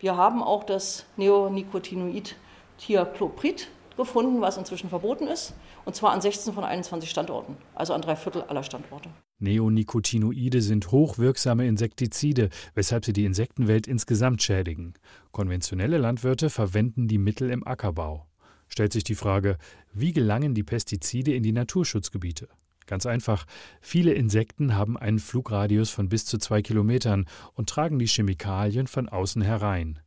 Wir 0.00 0.16
haben 0.16 0.42
auch 0.42 0.64
das 0.64 1.06
Neonicotinoid 1.16 2.34
Thiacloprid 2.78 3.68
gefunden, 3.96 4.40
was 4.40 4.56
inzwischen 4.56 4.90
verboten 4.90 5.28
ist. 5.28 5.54
Und 5.84 5.94
zwar 5.94 6.10
an 6.10 6.20
16 6.20 6.52
von 6.52 6.64
21 6.64 7.08
Standorten, 7.08 7.56
also 7.76 7.94
an 7.94 8.02
drei 8.02 8.16
Viertel 8.16 8.42
aller 8.42 8.64
Standorte. 8.64 9.08
Neonicotinoide 9.38 10.62
sind 10.62 10.90
hochwirksame 10.90 11.66
Insektizide, 11.66 12.48
weshalb 12.74 13.04
sie 13.04 13.12
die 13.12 13.26
Insektenwelt 13.26 13.86
insgesamt 13.86 14.42
schädigen. 14.42 14.94
Konventionelle 15.30 15.98
Landwirte 15.98 16.48
verwenden 16.48 17.06
die 17.06 17.18
Mittel 17.18 17.50
im 17.50 17.66
Ackerbau. 17.66 18.26
Stellt 18.68 18.92
sich 18.92 19.04
die 19.04 19.14
Frage, 19.14 19.58
wie 19.92 20.12
gelangen 20.12 20.54
die 20.54 20.62
Pestizide 20.62 21.34
in 21.34 21.42
die 21.42 21.52
Naturschutzgebiete? 21.52 22.48
Ganz 22.86 23.04
einfach, 23.04 23.46
viele 23.80 24.14
Insekten 24.14 24.76
haben 24.76 24.96
einen 24.96 25.18
Flugradius 25.18 25.90
von 25.90 26.08
bis 26.08 26.24
zu 26.24 26.38
zwei 26.38 26.62
Kilometern 26.62 27.26
und 27.54 27.68
tragen 27.68 27.98
die 27.98 28.06
Chemikalien 28.06 28.86
von 28.86 29.08
außen 29.08 29.42
herein. 29.42 29.98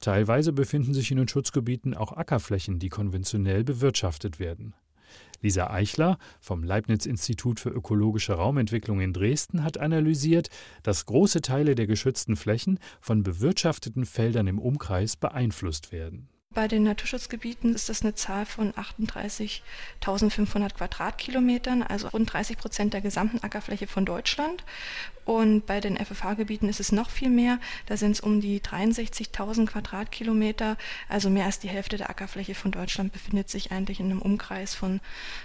Teilweise 0.00 0.52
befinden 0.52 0.94
sich 0.94 1.10
in 1.10 1.18
den 1.18 1.28
Schutzgebieten 1.28 1.94
auch 1.94 2.12
Ackerflächen, 2.12 2.78
die 2.78 2.88
konventionell 2.88 3.64
bewirtschaftet 3.64 4.38
werden. 4.38 4.74
Lisa 5.42 5.70
Eichler 5.70 6.18
vom 6.40 6.62
Leibniz-Institut 6.62 7.60
für 7.60 7.70
ökologische 7.70 8.34
Raumentwicklung 8.34 9.00
in 9.00 9.12
Dresden 9.12 9.64
hat 9.64 9.78
analysiert, 9.78 10.48
dass 10.82 11.06
große 11.06 11.40
Teile 11.40 11.74
der 11.74 11.86
geschützten 11.86 12.36
Flächen 12.36 12.78
von 13.00 13.22
bewirtschafteten 13.22 14.04
Feldern 14.04 14.46
im 14.46 14.58
Umkreis 14.58 15.16
beeinflusst 15.16 15.92
werden. 15.92 16.28
Bei 16.52 16.66
den 16.66 16.82
Naturschutzgebieten 16.82 17.76
ist 17.76 17.88
das 17.88 18.02
eine 18.02 18.16
Zahl 18.16 18.44
von 18.44 18.72
38.500 18.72 20.74
Quadratkilometern, 20.74 21.84
also 21.84 22.08
rund 22.08 22.32
30 22.32 22.58
Prozent 22.58 22.92
der 22.92 23.00
gesamten 23.00 23.38
Ackerfläche 23.44 23.86
von 23.86 24.04
Deutschland. 24.04 24.64
Und 25.24 25.64
bei 25.66 25.78
den 25.78 25.96
FFH-Gebieten 25.96 26.68
ist 26.68 26.80
es 26.80 26.90
noch 26.90 27.08
viel 27.08 27.30
mehr. 27.30 27.60
Da 27.86 27.96
sind 27.96 28.10
es 28.10 28.20
um 28.20 28.40
die 28.40 28.60
63.000 28.60 29.66
Quadratkilometer, 29.66 30.76
also 31.08 31.30
mehr 31.30 31.44
als 31.44 31.60
die 31.60 31.68
Hälfte 31.68 31.98
der 31.98 32.10
Ackerfläche 32.10 32.56
von 32.56 32.72
Deutschland 32.72 33.12
befindet 33.12 33.48
sich 33.48 33.70
eigentlich 33.70 34.00
in 34.00 34.06
einem 34.06 34.20
Umkreis 34.20 34.74
von 34.74 34.98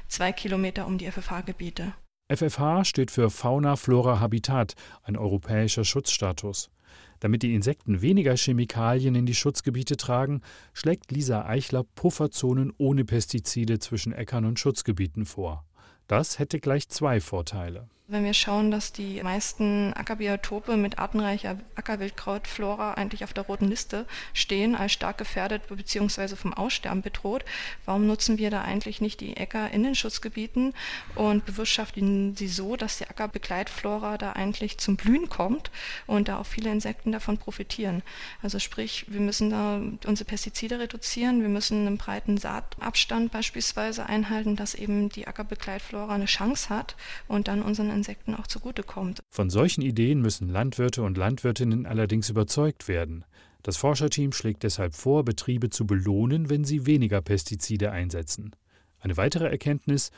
zwei 0.07 0.31
Kilometer 0.31 0.87
um 0.87 0.97
die 0.97 1.11
FFH-Gebiete. 1.11 1.93
FFH 2.33 2.83
steht 2.83 3.11
für 3.11 3.29
Fauna 3.29 3.75
Flora 3.75 4.19
Habitat, 4.19 4.73
ein 5.03 5.17
europäischer 5.17 5.85
Schutzstatus. 5.85 6.71
Damit 7.19 7.43
die 7.43 7.55
Insekten 7.55 8.01
weniger 8.01 8.35
Chemikalien 8.35 9.15
in 9.15 9.25
die 9.25 9.35
Schutzgebiete 9.35 9.97
tragen, 9.97 10.41
schlägt 10.73 11.11
Lisa 11.11 11.45
Eichler 11.45 11.83
Pufferzonen 11.83 12.73
ohne 12.77 13.05
Pestizide 13.05 13.79
zwischen 13.79 14.13
Äckern 14.13 14.45
und 14.45 14.59
Schutzgebieten 14.59 15.25
vor. 15.25 15.65
Das 16.07 16.39
hätte 16.39 16.59
gleich 16.59 16.87
zwei 16.89 17.19
Vorteile. 17.19 17.89
Wenn 18.07 18.23
wir 18.23 18.35
schauen, 18.35 18.69
dass 18.69 18.93
die 18.93 19.23
meisten 19.23 19.91
Ackerbiotope 19.93 20.77
mit 20.77 20.99
artenreicher 20.99 21.57
Ackerwildkrautflora 21.73 22.93
eigentlich 22.93 23.23
auf 23.23 23.33
der 23.33 23.45
roten 23.45 23.67
Liste 23.67 24.05
stehen, 24.31 24.75
als 24.75 24.91
stark 24.91 25.17
gefährdet 25.17 25.63
bzw. 25.69 26.35
vom 26.35 26.53
Aussterben 26.53 27.01
bedroht, 27.01 27.45
warum 27.85 28.05
nutzen 28.05 28.37
wir 28.37 28.51
da 28.51 28.61
eigentlich 28.61 29.01
nicht 29.01 29.21
die 29.21 29.35
Äcker 29.35 29.71
in 29.71 29.81
den 29.81 29.95
Schutzgebieten 29.95 30.75
und 31.15 31.47
bewirtschaften 31.47 32.35
sie 32.35 32.47
so, 32.47 32.75
dass 32.75 32.99
die 32.99 33.07
Ackerbegleitflora 33.07 34.19
da 34.19 34.33
eigentlich 34.33 34.77
zum 34.77 34.97
Blühen 34.97 35.27
kommt 35.27 35.71
und 36.05 36.27
da 36.27 36.37
auch 36.37 36.45
viele 36.45 36.69
Insekten 36.69 37.11
davon 37.11 37.39
profitieren? 37.39 38.03
Also 38.43 38.59
sprich, 38.59 39.05
wir 39.07 39.19
müssen 39.19 39.49
da 39.49 39.81
unsere 40.07 40.27
Pestizide 40.27 40.77
reduzieren, 40.79 41.41
wir 41.41 41.49
müssen 41.49 41.87
einen 41.87 41.97
breiten 41.97 42.37
Saatabstand 42.37 43.31
beispielsweise 43.31 44.05
einhalten, 44.05 44.55
dass 44.55 44.75
eben 44.75 45.09
die 45.09 45.25
Ackerbegleitflora 45.25 46.13
eine 46.13 46.25
Chance 46.25 46.69
hat 46.69 46.95
und 47.27 47.47
dann 47.47 47.63
unseren 47.63 47.94
Insekten 47.95 48.35
auch 48.35 48.47
zugutekommt. 48.47 49.21
Von 49.31 49.49
solchen 49.49 49.81
Ideen 49.81 50.21
müssen 50.21 50.49
Landwirte 50.49 51.01
und 51.01 51.17
Landwirtinnen 51.17 51.85
allerdings 51.85 52.29
überzeugt 52.29 52.87
werden. 52.87 53.25
Das 53.63 53.77
Forscherteam 53.77 54.31
schlägt 54.31 54.61
deshalb 54.61 54.93
vor, 54.93 55.25
Betriebe 55.25 55.71
zu 55.71 55.87
belohnen, 55.87 56.49
wenn 56.51 56.63
sie 56.63 56.85
weniger 56.85 57.21
Pestizide 57.21 57.91
einsetzen. 57.91 58.55
Eine 58.99 59.17
weitere 59.17 59.47
Erkenntnis 59.47 60.11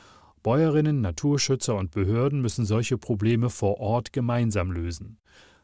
Bäuerinnen, 0.44 1.02
Naturschützer 1.02 1.76
und 1.76 1.92
Behörden 1.92 2.42
müssen 2.42 2.66
solche 2.66 2.98
Probleme 2.98 3.50
vor 3.50 3.80
Ort 3.80 4.14
gemeinsam 4.14 4.72
lösen. 4.72 5.20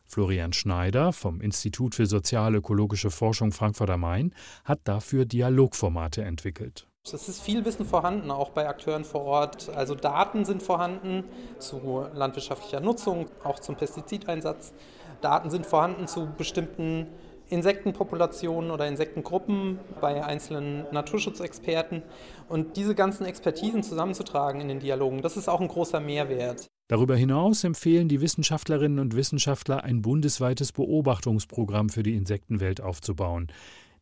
Florian 0.05 0.53
Schneider 0.53 1.13
vom 1.13 1.41
Institut 1.41 1.95
für 1.95 2.05
sozial-ökologische 2.05 3.09
Forschung 3.09 3.51
Frankfurt 3.51 3.89
am 3.89 4.01
Main 4.01 4.33
hat 4.63 4.81
dafür 4.83 5.25
Dialogformate 5.25 6.23
entwickelt. 6.23 6.87
Es 7.05 7.27
ist 7.27 7.41
viel 7.41 7.65
Wissen 7.65 7.85
vorhanden, 7.85 8.31
auch 8.31 8.51
bei 8.51 8.65
Akteuren 8.65 9.03
vor 9.03 9.25
Ort. 9.25 9.67
Also 9.75 9.93
Daten 9.93 10.45
sind 10.45 10.63
vorhanden 10.63 11.25
zu 11.59 12.05
landwirtschaftlicher 12.13 12.79
Nutzung, 12.79 13.25
auch 13.43 13.59
zum 13.59 13.75
Pestizideinsatz. 13.75 14.73
Daten 15.19 15.49
sind 15.49 15.65
vorhanden 15.65 16.07
zu 16.07 16.29
bestimmten 16.37 17.07
Insektenpopulationen 17.49 18.71
oder 18.71 18.87
Insektengruppen 18.87 19.79
bei 19.99 20.23
einzelnen 20.23 20.85
Naturschutzexperten. 20.93 22.03
Und 22.47 22.77
diese 22.77 22.95
ganzen 22.95 23.25
Expertisen 23.25 23.83
zusammenzutragen 23.83 24.61
in 24.61 24.69
den 24.69 24.79
Dialogen, 24.79 25.21
das 25.21 25.35
ist 25.35 25.49
auch 25.49 25.59
ein 25.59 25.67
großer 25.67 25.99
Mehrwert. 25.99 26.67
Darüber 26.87 27.17
hinaus 27.17 27.65
empfehlen 27.65 28.07
die 28.07 28.21
Wissenschaftlerinnen 28.21 28.99
und 28.99 29.13
Wissenschaftler, 29.13 29.83
ein 29.83 30.01
bundesweites 30.01 30.71
Beobachtungsprogramm 30.71 31.89
für 31.89 32.03
die 32.03 32.15
Insektenwelt 32.15 32.79
aufzubauen. 32.79 33.51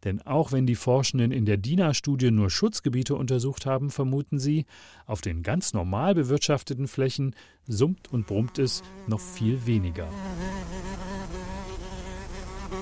Denn 0.04 0.22
auch 0.22 0.52
wenn 0.52 0.66
die 0.66 0.76
Forschenden 0.76 1.32
in 1.32 1.46
der 1.46 1.58
DINA-Studie 1.58 2.32
nur 2.32 2.50
Schutzgebiete 2.50 3.16
untersucht 3.16 3.66
haben, 3.66 3.90
vermuten 3.90 4.40
sie, 4.40 4.66
auf 5.06 5.22
den 5.22 5.44
ganz 5.44 5.74
normal 5.74 6.16
bewirtschafteten 6.16 6.88
Flächen 6.88 7.36
summt 7.68 8.12
und 8.12 8.26
brummt 8.26 8.58
es 8.58 8.82
noch 9.08 9.20
viel 9.20 9.66
weniger. 9.66 10.10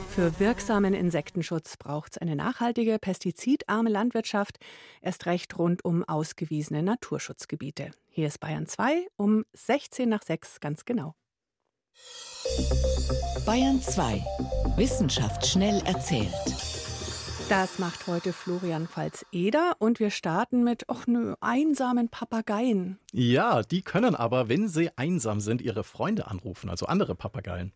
Für 0.09 0.39
wirksamen 0.39 0.93
Insektenschutz 0.93 1.77
braucht 1.77 2.13
es 2.13 2.17
eine 2.17 2.35
nachhaltige, 2.35 2.99
pestizidarme 2.99 3.89
Landwirtschaft, 3.89 4.57
erst 5.01 5.25
recht 5.27 5.57
rund 5.57 5.85
um 5.85 6.03
ausgewiesene 6.03 6.83
Naturschutzgebiete. 6.83 7.91
Hier 8.09 8.27
ist 8.27 8.39
Bayern 8.39 8.67
2 8.67 9.07
um 9.17 9.45
16 9.53 10.09
nach 10.09 10.23
6 10.23 10.59
ganz 10.59 10.83
genau. 10.83 11.15
Bayern 13.45 13.81
2. 13.81 14.23
Wissenschaft 14.77 15.45
schnell 15.45 15.81
erzählt. 15.85 16.88
Das 17.49 17.79
macht 17.79 18.05
heute 18.05 18.31
Florian 18.31 18.87
Pfalz-Eder 18.87 19.77
und 19.79 19.99
wir 19.99 20.11
starten 20.11 20.63
mit, 20.63 20.83
ach 20.87 21.07
nö, 21.07 21.33
einsamen 21.41 22.07
Papageien. 22.07 22.99
Ja, 23.11 23.63
die 23.63 23.81
können 23.81 24.13
aber, 24.13 24.49
wenn 24.49 24.67
sie 24.67 24.91
einsam 24.97 25.39
sind, 25.39 25.59
ihre 25.59 25.83
Freunde 25.83 26.27
anrufen, 26.27 26.69
also 26.69 26.85
andere 26.85 27.15
Papageien. 27.15 27.73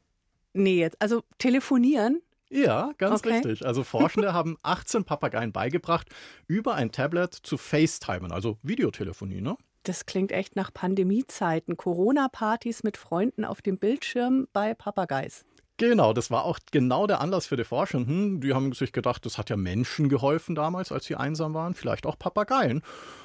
Nee, 0.53 0.79
jetzt, 0.79 1.01
also 1.01 1.23
telefonieren? 1.39 2.21
Ja, 2.51 2.91
ganz 2.99 3.21
okay. 3.21 3.37
richtig. 3.37 3.65
Also 3.65 3.83
Forschende 3.83 4.31
haben 4.31 4.57
18 4.61 5.05
Papageien 5.05 5.51
beigebracht, 5.51 6.07
über 6.45 6.75
ein 6.75 6.91
Tablet 6.91 7.33
zu 7.33 7.57
FaceTimen, 7.57 8.31
also 8.31 8.59
Videotelefonie, 8.61 9.41
ne? 9.41 9.57
Das 9.81 10.05
klingt 10.05 10.31
echt 10.31 10.55
nach 10.55 10.71
Pandemiezeiten. 10.71 11.77
Corona-Partys 11.77 12.83
mit 12.83 12.95
Freunden 12.95 13.43
auf 13.43 13.63
dem 13.63 13.79
Bildschirm 13.79 14.47
bei 14.53 14.75
Papageis. 14.75 15.45
Genau, 15.89 16.13
das 16.13 16.31
war 16.31 16.45
auch 16.45 16.59
genau 16.71 17.07
der 17.07 17.19
Anlass 17.19 17.47
für 17.47 17.57
die 17.57 17.65
Forschenden. 17.65 18.39
Die 18.39 18.53
haben 18.53 18.71
sich 18.71 18.93
gedacht, 18.93 19.25
das 19.25 19.37
hat 19.37 19.49
ja 19.49 19.57
Menschen 19.57 20.07
geholfen 20.07 20.55
damals, 20.55 20.93
als 20.93 21.03
sie 21.03 21.17
einsam 21.17 21.53
waren, 21.53 21.73
vielleicht 21.73 22.05
auch 22.05 22.17
Papageien. 22.17 22.81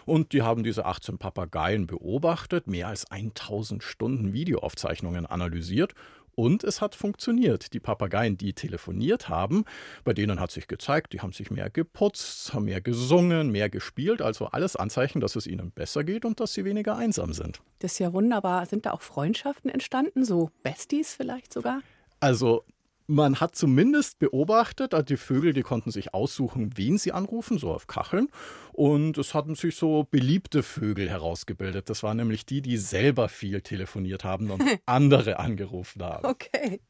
Und 0.07 0.33
die 0.33 0.43
haben 0.43 0.65
diese 0.65 0.85
18 0.85 1.19
Papageien 1.19 1.87
beobachtet, 1.87 2.67
mehr 2.67 2.89
als 2.89 3.09
1000 3.13 3.85
Stunden 3.85 4.33
Videoaufzeichnungen 4.33 5.25
analysiert 5.25 5.95
und 6.35 6.65
es 6.65 6.81
hat 6.81 6.97
funktioniert. 6.97 7.75
Die 7.75 7.81
Papageien, 7.81 8.37
die 8.37 8.55
telefoniert 8.55 9.29
haben, 9.29 9.65
bei 10.03 10.13
denen 10.13 10.41
hat 10.41 10.51
sich 10.51 10.67
gezeigt, 10.67 11.13
die 11.13 11.21
haben 11.21 11.33
sich 11.33 11.53
mehr 11.53 11.71
geputzt, 11.71 12.55
haben 12.55 12.65
mehr 12.65 12.81
gesungen, 12.81 13.53
mehr 13.53 13.71
gespielt. 13.71 14.21
Also 14.21 14.47
alles 14.47 14.75
Anzeichen, 14.75 15.21
dass 15.21 15.37
es 15.37 15.47
ihnen 15.47 15.71
besser 15.71 16.03
geht 16.03 16.25
und 16.25 16.41
dass 16.41 16.55
sie 16.55 16.65
weniger 16.65 16.97
einsam 16.97 17.33
sind. 17.33 17.61
Das 17.79 17.93
ist 17.93 17.99
ja 18.01 18.13
wunderbar. 18.13 18.67
Sind 18.67 18.85
da 18.85 18.91
auch 18.91 19.03
Freundschaften 19.03 19.71
entstanden? 19.71 20.25
So 20.25 20.51
Besties 20.65 21.15
vielleicht 21.15 21.53
sogar? 21.53 21.83
Also 22.21 22.65
man 23.09 23.41
hat 23.41 23.57
zumindest 23.57 24.19
beobachtet, 24.19 24.95
die 25.09 25.17
Vögel, 25.17 25.55
die 25.55 25.63
konnten 25.63 25.91
sich 25.91 26.13
aussuchen, 26.13 26.77
wen 26.77 26.99
sie 26.99 27.13
anrufen, 27.13 27.59
so 27.59 27.73
auf 27.73 27.87
Kacheln. 27.87 28.29
Und 28.73 29.17
es 29.17 29.33
hatten 29.33 29.55
sich 29.55 29.77
so 29.77 30.07
beliebte 30.11 30.63
Vögel 30.63 31.09
herausgebildet. 31.09 31.89
Das 31.89 32.03
waren 32.03 32.19
nämlich 32.19 32.45
die, 32.45 32.61
die 32.61 32.77
selber 32.77 33.31
viel 33.31 33.63
telefoniert 33.63 34.25
haben 34.25 34.51
und 34.51 34.63
andere 34.87 35.39
angerufen 35.39 36.03
haben. 36.03 36.27
Okay. 36.27 36.81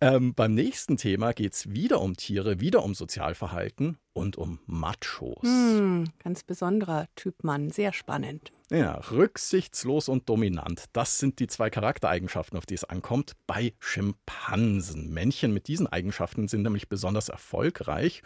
Ähm, 0.00 0.32
beim 0.34 0.54
nächsten 0.54 0.96
Thema 0.96 1.32
geht 1.32 1.54
es 1.54 1.70
wieder 1.70 2.00
um 2.00 2.16
Tiere, 2.16 2.60
wieder 2.60 2.84
um 2.84 2.94
Sozialverhalten 2.94 3.98
und 4.12 4.36
um 4.36 4.60
Machos. 4.66 5.42
Hm, 5.42 6.04
ganz 6.22 6.44
besonderer 6.44 7.06
Typ 7.16 7.42
Mann, 7.42 7.70
sehr 7.70 7.92
spannend. 7.92 8.52
Ja, 8.70 9.00
rücksichtslos 9.10 10.08
und 10.08 10.28
dominant. 10.28 10.84
Das 10.92 11.18
sind 11.18 11.40
die 11.40 11.46
zwei 11.46 11.70
Charaktereigenschaften, 11.70 12.58
auf 12.58 12.66
die 12.66 12.74
es 12.74 12.84
ankommt 12.84 13.32
bei 13.46 13.72
Schimpansen. 13.80 15.12
Männchen 15.12 15.52
mit 15.52 15.66
diesen 15.68 15.86
Eigenschaften 15.86 16.46
sind 16.46 16.62
nämlich 16.62 16.88
besonders 16.88 17.28
erfolgreich 17.28 18.22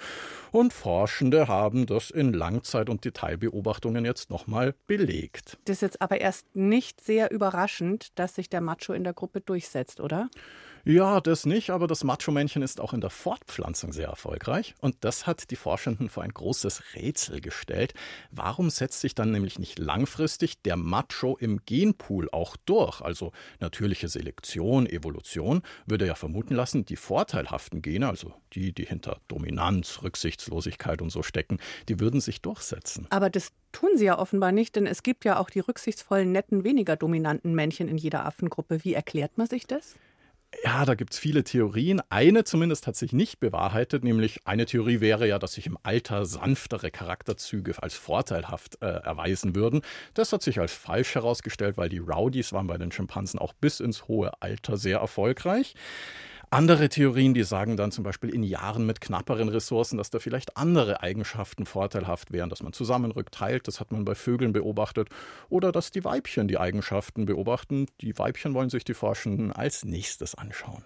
und 0.51 0.75
Forschende 0.75 1.49
haben 1.49 1.87
das 1.87 2.11
in 2.11 2.35
Langzeit- 2.35 2.91
und 2.91 3.05
Detailbeobachtungen 3.05 4.05
jetzt 4.05 4.31
nochmal 4.31 4.75
belegt. 4.87 5.59
Das 5.65 5.77
ist 5.77 5.83
jetzt 5.83 6.03
aber 6.03 6.21
erst 6.21 6.55
nicht 6.55 7.01
sehr 7.01 7.31
überraschend, 7.31 8.19
dass 8.19 8.35
sich 8.35 8.51
der 8.51 8.61
Macho 8.61 8.93
in 8.93 9.05
der 9.05 9.15
Gruppe 9.15 9.41
durchsetzt, 9.41 10.01
oder? 10.01 10.29
Ja, 10.85 11.21
das 11.21 11.47
nicht, 11.47 11.71
aber 11.71 11.87
das 11.87 12.03
Macho-Männchen 12.03 12.61
ist 12.61 12.81
auch 12.81 12.93
in 12.93 13.01
der 13.01 13.11
Fortpflanzung 13.11 13.93
sehr 13.93 14.09
erfolgreich. 14.09 14.75
Und 14.81 14.97
das 15.03 15.29
hat 15.29 15.53
die 15.53 15.57
Forschenden 15.57 16.09
vor 16.09 16.25
ein 16.25 16.33
großes 16.35 16.95
Rätsel 16.97 17.41
gestellt. 17.41 17.95
Warum 18.33 18.69
setzt 18.69 19.01
sich 19.01 19.15
dann 19.15 19.31
nämlich 19.31 19.61
nicht 19.61 19.79
langfristig 19.79 20.61
der 20.63 20.77
Macho 20.77 21.37
im 21.37 21.61
Genpool 21.67 22.29
auch 22.31 22.57
durch? 22.67 23.01
Also 23.01 23.31
natürliche 23.61 24.09
Selektion, 24.09 24.87
Evolution 24.87 25.63
würde 25.87 26.05
ja 26.07 26.17
vermuten 26.17 26.57
lassen, 26.57 26.85
die 26.85 26.97
vorteilhaften 26.97 27.81
Gene, 27.81 28.09
also 28.09 28.35
die, 28.53 28.73
die 28.73 28.85
hinter 28.85 29.21
Dominanz, 29.29 30.01
Rücksichtslosigkeit 30.03 31.01
und 31.01 31.11
so 31.11 31.23
stecken, 31.23 31.59
die 31.89 32.01
würden 32.01 32.21
sich 32.21 32.43
durchsetzen. 32.43 33.07
Aber 33.11 33.31
das 33.31 33.53
tun 33.71 33.91
sie 33.95 34.07
ja 34.07 34.19
offenbar 34.19 34.51
nicht, 34.51 34.75
denn 34.75 34.89
es 34.89 35.05
gibt 35.05 35.25
ja 35.25 35.39
auch 35.39 35.49
die 35.49 35.61
rücksichtsvollen, 35.61 36.33
netten, 36.33 36.65
weniger 36.65 36.97
dominanten 36.97 37.55
Männchen 37.55 37.87
in 37.87 37.99
jeder 37.99 38.27
Affengruppe. 38.27 38.83
Wie 38.83 38.95
erklärt 38.95 39.39
man 39.39 39.47
sich 39.47 39.69
das? 39.69 39.95
Ja, 40.65 40.85
da 40.85 40.95
gibt 40.95 41.15
es 41.15 41.19
viele 41.19 41.45
Theorien. 41.45 42.03
Eine 42.11 42.45
zumindest 42.45 42.87
hat 42.87 42.95
sich 42.95 43.13
nicht 43.13 43.41
bewahrheitet, 43.41 44.05
nämlich 44.05 44.47
eine 44.47 44.67
Theorie 44.67 45.01
wäre 45.01 45.27
ja, 45.27 45.39
dass 45.39 45.55
sich 45.55 45.67
im 45.67 45.79
Alter 45.83 46.27
sanftere 46.27 46.91
Charakterzüge 46.91 47.83
als 47.83 47.95
vorteilhaft 47.95 48.81
äh, 48.83 48.87
erweisen 48.87 49.55
würden. 49.57 49.81
Das 50.15 50.33
hat 50.33 50.43
sich 50.43 50.61
als 50.61 50.73
falsch 50.73 51.15
herausgestellt, 51.15 51.79
weil 51.79 51.89
die 51.89 51.99
Rowdies 51.99 52.53
waren 52.53 52.67
bei 52.67 52.77
den 52.77 52.93
Schimpansen 52.93 53.41
auch 53.41 53.55
bis 53.55 53.81
ins 53.81 54.09
hohe 54.09 54.31
Alter 54.41 54.77
sehr 54.77 54.99
erfolgreich. 54.99 55.75
Andere 56.53 56.91
Theorien, 56.91 57.33
die 57.33 57.45
sagen 57.45 57.79
dann 57.79 57.93
zum 57.93 58.05
Beispiel 58.05 58.29
in 58.29 58.43
Jahren 58.43 58.85
mit 58.85 59.01
knapperen 59.01 59.49
Ressourcen, 59.49 59.97
dass 59.97 60.11
da 60.11 60.19
vielleicht 60.19 60.59
andere 60.59 61.01
Eigenschaften 61.01 61.65
vorteilhaft 61.65 62.31
wären, 62.31 62.51
dass 62.51 62.63
man 62.63 62.75
zusammenrückt, 62.75 63.33
teilt, 63.33 63.67
das 63.69 63.81
hat 63.81 63.91
man 63.91 64.05
bei 64.05 64.15
Vögeln 64.15 64.53
beobachtet, 64.53 65.09
oder 65.49 65.73
dass 65.73 65.93
die 65.93 66.05
Weibchen 66.05 66.49
die 66.49 66.59
Eigenschaften 66.59 67.25
beobachten. 67.25 67.87
Die 68.03 68.19
Weibchen 68.19 68.53
wollen 68.53 68.69
sich 68.69 68.85
die 68.85 68.93
Forschenden 68.93 69.51
als 69.51 69.87
nächstes 69.87 70.35
anschauen. 70.35 70.85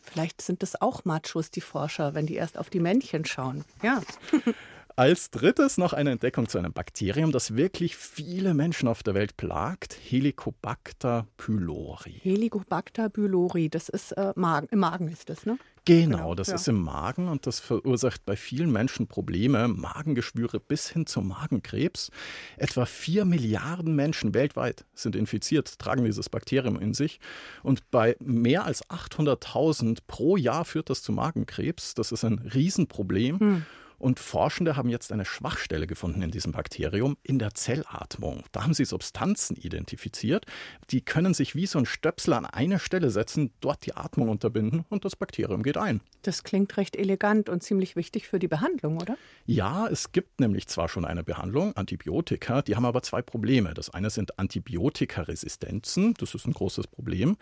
Vielleicht 0.00 0.42
sind 0.42 0.62
es 0.62 0.80
auch 0.80 1.04
Machos, 1.04 1.50
die 1.50 1.60
Forscher, 1.60 2.14
wenn 2.14 2.26
die 2.26 2.36
erst 2.36 2.56
auf 2.56 2.70
die 2.70 2.78
Männchen 2.78 3.24
schauen. 3.24 3.64
Ja. 3.82 4.02
Als 5.00 5.30
drittes 5.30 5.78
noch 5.78 5.94
eine 5.94 6.10
Entdeckung 6.10 6.46
zu 6.46 6.58
einem 6.58 6.74
Bakterium, 6.74 7.32
das 7.32 7.56
wirklich 7.56 7.96
viele 7.96 8.52
Menschen 8.52 8.86
auf 8.86 9.02
der 9.02 9.14
Welt 9.14 9.38
plagt: 9.38 9.94
Helicobacter 9.98 11.26
pylori. 11.38 12.20
Helicobacter 12.22 13.08
pylori, 13.08 13.70
das 13.70 13.88
ist 13.88 14.12
äh, 14.12 14.34
Magen, 14.36 14.68
im 14.70 14.80
Magen 14.80 15.08
ist 15.08 15.30
das, 15.30 15.46
ne? 15.46 15.56
Genau, 15.86 16.18
genau, 16.18 16.34
das 16.34 16.48
ja. 16.48 16.56
ist 16.56 16.68
im 16.68 16.82
Magen 16.82 17.28
und 17.28 17.46
das 17.46 17.60
verursacht 17.60 18.26
bei 18.26 18.36
vielen 18.36 18.70
Menschen 18.70 19.06
Probleme, 19.06 19.68
Magengeschwüre 19.68 20.60
bis 20.60 20.90
hin 20.90 21.06
zum 21.06 21.28
Magenkrebs. 21.28 22.10
Etwa 22.58 22.84
vier 22.84 23.24
Milliarden 23.24 23.96
Menschen 23.96 24.34
weltweit 24.34 24.84
sind 24.92 25.16
infiziert, 25.16 25.78
tragen 25.78 26.04
dieses 26.04 26.28
Bakterium 26.28 26.78
in 26.78 26.92
sich. 26.92 27.20
Und 27.62 27.90
bei 27.90 28.16
mehr 28.20 28.66
als 28.66 28.84
800.000 28.90 30.00
pro 30.06 30.36
Jahr 30.36 30.66
führt 30.66 30.90
das 30.90 31.02
zu 31.02 31.12
Magenkrebs. 31.12 31.94
Das 31.94 32.12
ist 32.12 32.22
ein 32.22 32.38
Riesenproblem. 32.52 33.40
Hm. 33.40 33.66
Und 34.00 34.18
Forschende 34.18 34.76
haben 34.76 34.88
jetzt 34.88 35.12
eine 35.12 35.26
Schwachstelle 35.26 35.86
gefunden 35.86 36.22
in 36.22 36.30
diesem 36.30 36.52
Bakterium, 36.52 37.18
in 37.22 37.38
der 37.38 37.52
Zellatmung. 37.54 38.44
Da 38.50 38.62
haben 38.62 38.72
sie 38.72 38.86
Substanzen 38.86 39.56
identifiziert, 39.56 40.46
die 40.88 41.02
können 41.02 41.34
sich 41.34 41.54
wie 41.54 41.66
so 41.66 41.78
ein 41.78 41.84
Stöpsel 41.84 42.32
an 42.32 42.46
eine 42.46 42.78
Stelle 42.78 43.10
setzen, 43.10 43.52
dort 43.60 43.84
die 43.84 43.94
Atmung 43.94 44.30
unterbinden 44.30 44.86
und 44.88 45.04
das 45.04 45.16
Bakterium 45.16 45.62
geht 45.62 45.76
ein. 45.76 46.00
Das 46.22 46.44
klingt 46.44 46.74
recht 46.78 46.96
elegant 46.96 47.50
und 47.50 47.62
ziemlich 47.62 47.94
wichtig 47.94 48.26
für 48.26 48.38
die 48.38 48.48
Behandlung, 48.48 48.96
oder? 48.96 49.18
Ja, 49.44 49.86
es 49.86 50.12
gibt 50.12 50.40
nämlich 50.40 50.66
zwar 50.66 50.88
schon 50.88 51.04
eine 51.04 51.22
Behandlung, 51.22 51.76
Antibiotika, 51.76 52.62
die 52.62 52.76
haben 52.76 52.86
aber 52.86 53.02
zwei 53.02 53.20
Probleme. 53.20 53.74
Das 53.74 53.90
eine 53.90 54.08
sind 54.08 54.38
Antibiotikaresistenzen, 54.38 56.14
das 56.14 56.34
ist 56.34 56.46
ein 56.46 56.54
großes 56.54 56.86
Problem. 56.86 57.36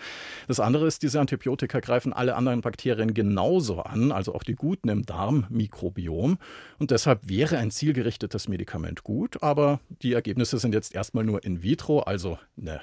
Das 0.48 0.58
andere 0.58 0.88
ist, 0.88 1.04
diese 1.04 1.20
Antibiotika 1.20 1.78
greifen 1.78 2.12
alle 2.12 2.34
anderen 2.34 2.62
Bakterien 2.62 3.14
genauso 3.14 3.80
an, 3.80 4.10
also 4.10 4.34
auch 4.34 4.42
die 4.42 4.56
guten 4.56 4.88
im 4.88 5.06
Darmmikrobiom. 5.06 6.38
Und 6.78 6.90
deshalb 6.90 7.28
wäre 7.28 7.58
ein 7.58 7.70
zielgerichtetes 7.70 8.48
Medikament 8.48 9.02
gut, 9.02 9.42
aber 9.42 9.80
die 10.02 10.12
Ergebnisse 10.12 10.58
sind 10.58 10.74
jetzt 10.74 10.94
erstmal 10.94 11.24
nur 11.24 11.44
in 11.44 11.62
vitro, 11.62 12.00
also 12.00 12.38
eine 12.56 12.80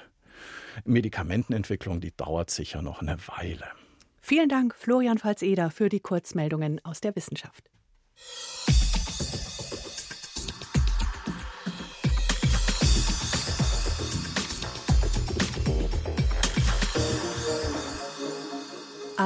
Medikamentenentwicklung, 0.84 2.00
die 2.00 2.14
dauert 2.14 2.50
sicher 2.50 2.82
noch 2.82 3.00
eine 3.00 3.16
Weile. 3.26 3.66
Vielen 4.20 4.48
Dank, 4.48 4.74
Florian 4.74 5.18
Pfalz-Eder, 5.18 5.70
für 5.70 5.88
die 5.88 6.00
Kurzmeldungen 6.00 6.84
aus 6.84 7.00
der 7.00 7.16
Wissenschaft. 7.16 7.70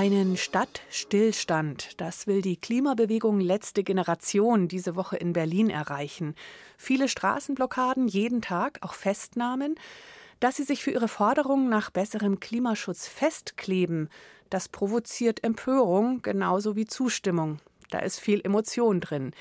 Einen 0.00 0.38
Stadtstillstand, 0.38 2.00
das 2.00 2.26
will 2.26 2.40
die 2.40 2.56
Klimabewegung 2.56 3.38
Letzte 3.38 3.84
Generation 3.84 4.66
diese 4.66 4.96
Woche 4.96 5.18
in 5.18 5.34
Berlin 5.34 5.68
erreichen. 5.68 6.36
Viele 6.78 7.06
Straßenblockaden 7.06 8.08
jeden 8.08 8.40
Tag, 8.40 8.78
auch 8.80 8.94
Festnahmen. 8.94 9.74
Dass 10.40 10.56
sie 10.56 10.62
sich 10.62 10.82
für 10.82 10.90
ihre 10.90 11.06
Forderungen 11.06 11.68
nach 11.68 11.90
besserem 11.90 12.40
Klimaschutz 12.40 13.08
festkleben, 13.08 14.08
das 14.48 14.70
provoziert 14.70 15.44
Empörung 15.44 16.22
genauso 16.22 16.76
wie 16.76 16.86
Zustimmung. 16.86 17.58
Da 17.90 17.98
ist 17.98 18.20
viel 18.20 18.40
Emotion 18.42 19.02
drin. 19.02 19.32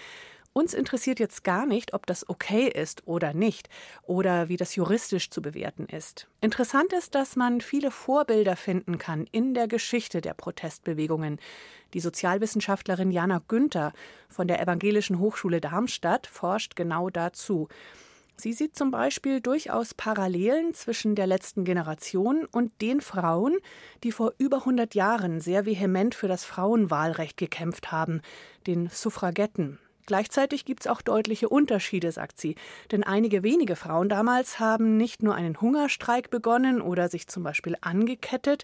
Uns 0.51 0.73
interessiert 0.73 1.19
jetzt 1.19 1.43
gar 1.43 1.65
nicht, 1.65 1.93
ob 1.93 2.05
das 2.07 2.27
okay 2.27 2.67
ist 2.67 3.07
oder 3.07 3.33
nicht 3.33 3.69
oder 4.01 4.49
wie 4.49 4.57
das 4.57 4.75
juristisch 4.75 5.29
zu 5.29 5.41
bewerten 5.41 5.85
ist. 5.85 6.27
Interessant 6.41 6.91
ist, 6.91 7.13
dass 7.13 7.35
man 7.35 7.61
viele 7.61 7.91
Vorbilder 7.91 8.55
finden 8.55 8.97
kann 8.97 9.27
in 9.31 9.53
der 9.53 9.67
Geschichte 9.67 10.21
der 10.21 10.33
Protestbewegungen. 10.33 11.39
Die 11.93 11.99
Sozialwissenschaftlerin 11.99 13.11
Jana 13.11 13.41
Günther 13.47 13.93
von 14.27 14.47
der 14.47 14.61
Evangelischen 14.61 15.19
Hochschule 15.19 15.61
Darmstadt 15.61 16.25
forscht 16.27 16.75
genau 16.75 17.09
dazu. 17.09 17.67
Sie 18.35 18.53
sieht 18.53 18.75
zum 18.75 18.89
Beispiel 18.89 19.41
durchaus 19.41 19.93
Parallelen 19.93 20.73
zwischen 20.73 21.13
der 21.13 21.27
letzten 21.27 21.65
Generation 21.65 22.45
und 22.45 22.71
den 22.81 23.01
Frauen, 23.01 23.57
die 24.03 24.13
vor 24.13 24.33
über 24.37 24.59
100 24.59 24.95
Jahren 24.95 25.41
sehr 25.41 25.65
vehement 25.65 26.15
für 26.15 26.29
das 26.29 26.45
Frauenwahlrecht 26.45 27.35
gekämpft 27.35 27.91
haben, 27.91 28.21
den 28.65 28.87
Suffragetten. 28.87 29.77
Gleichzeitig 30.09 30.65
gibt 30.65 30.81
es 30.81 30.87
auch 30.87 31.03
deutliche 31.03 31.49
Unterschiede, 31.49 32.11
sagt 32.11 32.41
sie. 32.41 32.55
Denn 32.91 33.03
einige 33.03 33.43
wenige 33.43 33.75
Frauen 33.75 34.09
damals 34.09 34.59
haben 34.59 34.97
nicht 34.97 35.21
nur 35.21 35.35
einen 35.35 35.61
Hungerstreik 35.61 36.31
begonnen 36.31 36.81
oder 36.81 37.09
sich 37.09 37.27
zum 37.27 37.43
Beispiel 37.43 37.75
angekettet, 37.81 38.63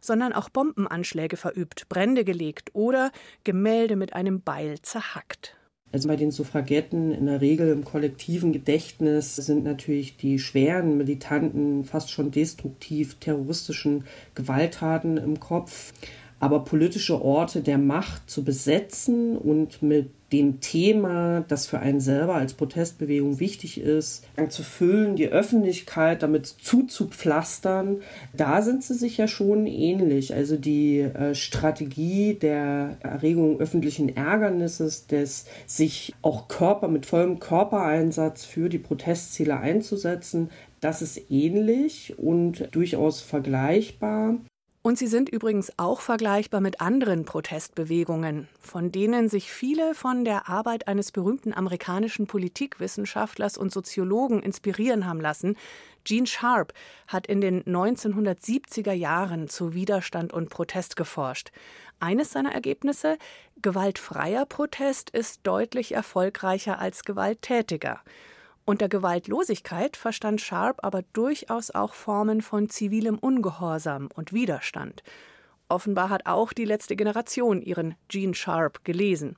sondern 0.00 0.32
auch 0.32 0.50
Bombenanschläge 0.50 1.36
verübt, 1.36 1.88
Brände 1.88 2.22
gelegt 2.22 2.70
oder 2.74 3.10
Gemälde 3.42 3.96
mit 3.96 4.12
einem 4.12 4.40
Beil 4.40 4.80
zerhackt. 4.82 5.56
Also 5.90 6.06
bei 6.06 6.14
den 6.14 6.30
Suffragetten 6.30 7.10
in 7.10 7.26
der 7.26 7.40
Regel 7.40 7.70
im 7.70 7.84
kollektiven 7.84 8.52
Gedächtnis 8.52 9.34
sind 9.34 9.64
natürlich 9.64 10.16
die 10.16 10.38
schweren, 10.38 10.96
militanten, 10.96 11.84
fast 11.84 12.12
schon 12.12 12.30
destruktiv 12.30 13.16
terroristischen 13.16 14.04
Gewalttaten 14.36 15.16
im 15.16 15.40
Kopf. 15.40 15.92
Aber 16.40 16.64
politische 16.64 17.22
Orte 17.22 17.60
der 17.60 17.78
Macht 17.78 18.28
zu 18.28 18.44
besetzen 18.44 19.36
und 19.36 19.82
mit 19.82 20.10
dem 20.34 20.60
Thema, 20.60 21.44
das 21.46 21.66
für 21.66 21.78
einen 21.78 22.00
selber 22.00 22.34
als 22.34 22.54
Protestbewegung 22.54 23.38
wichtig 23.38 23.80
ist, 23.80 24.24
zu 24.48 24.64
füllen, 24.64 25.14
die 25.14 25.28
Öffentlichkeit 25.28 26.24
damit 26.24 26.46
zuzupflastern, 26.46 27.98
da 28.36 28.60
sind 28.62 28.82
sie 28.82 28.94
sich 28.94 29.16
ja 29.16 29.28
schon 29.28 29.66
ähnlich. 29.66 30.34
Also 30.34 30.56
die 30.56 31.00
äh, 31.00 31.36
Strategie 31.36 32.34
der 32.34 32.96
Erregung 33.00 33.60
öffentlichen 33.60 34.16
Ärgernisses, 34.16 35.06
des 35.06 35.44
sich 35.66 36.14
auch 36.20 36.48
Körper 36.48 36.88
mit 36.88 37.06
vollem 37.06 37.38
Körpereinsatz 37.38 38.44
für 38.44 38.68
die 38.68 38.78
Protestziele 38.78 39.56
einzusetzen, 39.56 40.50
das 40.80 41.00
ist 41.00 41.30
ähnlich 41.30 42.18
und 42.18 42.68
durchaus 42.72 43.20
vergleichbar. 43.20 44.36
Und 44.86 44.98
sie 44.98 45.06
sind 45.06 45.30
übrigens 45.30 45.72
auch 45.78 46.02
vergleichbar 46.02 46.60
mit 46.60 46.82
anderen 46.82 47.24
Protestbewegungen, 47.24 48.48
von 48.60 48.92
denen 48.92 49.30
sich 49.30 49.50
viele 49.50 49.94
von 49.94 50.26
der 50.26 50.46
Arbeit 50.46 50.88
eines 50.88 51.10
berühmten 51.10 51.54
amerikanischen 51.54 52.26
Politikwissenschaftlers 52.26 53.56
und 53.56 53.72
Soziologen 53.72 54.42
inspirieren 54.42 55.06
haben 55.06 55.22
lassen. 55.22 55.56
Gene 56.04 56.26
Sharp 56.26 56.74
hat 57.08 57.26
in 57.26 57.40
den 57.40 57.62
1970er 57.62 58.92
Jahren 58.92 59.48
zu 59.48 59.72
Widerstand 59.72 60.34
und 60.34 60.50
Protest 60.50 60.96
geforscht. 60.96 61.50
Eines 61.98 62.32
seiner 62.32 62.52
Ergebnisse, 62.52 63.16
gewaltfreier 63.62 64.44
Protest 64.44 65.08
ist 65.08 65.40
deutlich 65.44 65.92
erfolgreicher 65.92 66.78
als 66.78 67.04
gewalttätiger. 67.04 68.02
Unter 68.66 68.88
Gewaltlosigkeit 68.88 69.94
verstand 69.96 70.40
Sharp 70.40 70.78
aber 70.82 71.02
durchaus 71.12 71.70
auch 71.70 71.92
Formen 71.92 72.40
von 72.40 72.70
zivilem 72.70 73.18
Ungehorsam 73.18 74.08
und 74.14 74.32
Widerstand. 74.32 75.02
Offenbar 75.68 76.08
hat 76.08 76.24
auch 76.24 76.54
die 76.54 76.64
letzte 76.64 76.96
Generation 76.96 77.60
ihren 77.60 77.94
Gene 78.08 78.34
Sharp 78.34 78.82
gelesen. 78.84 79.36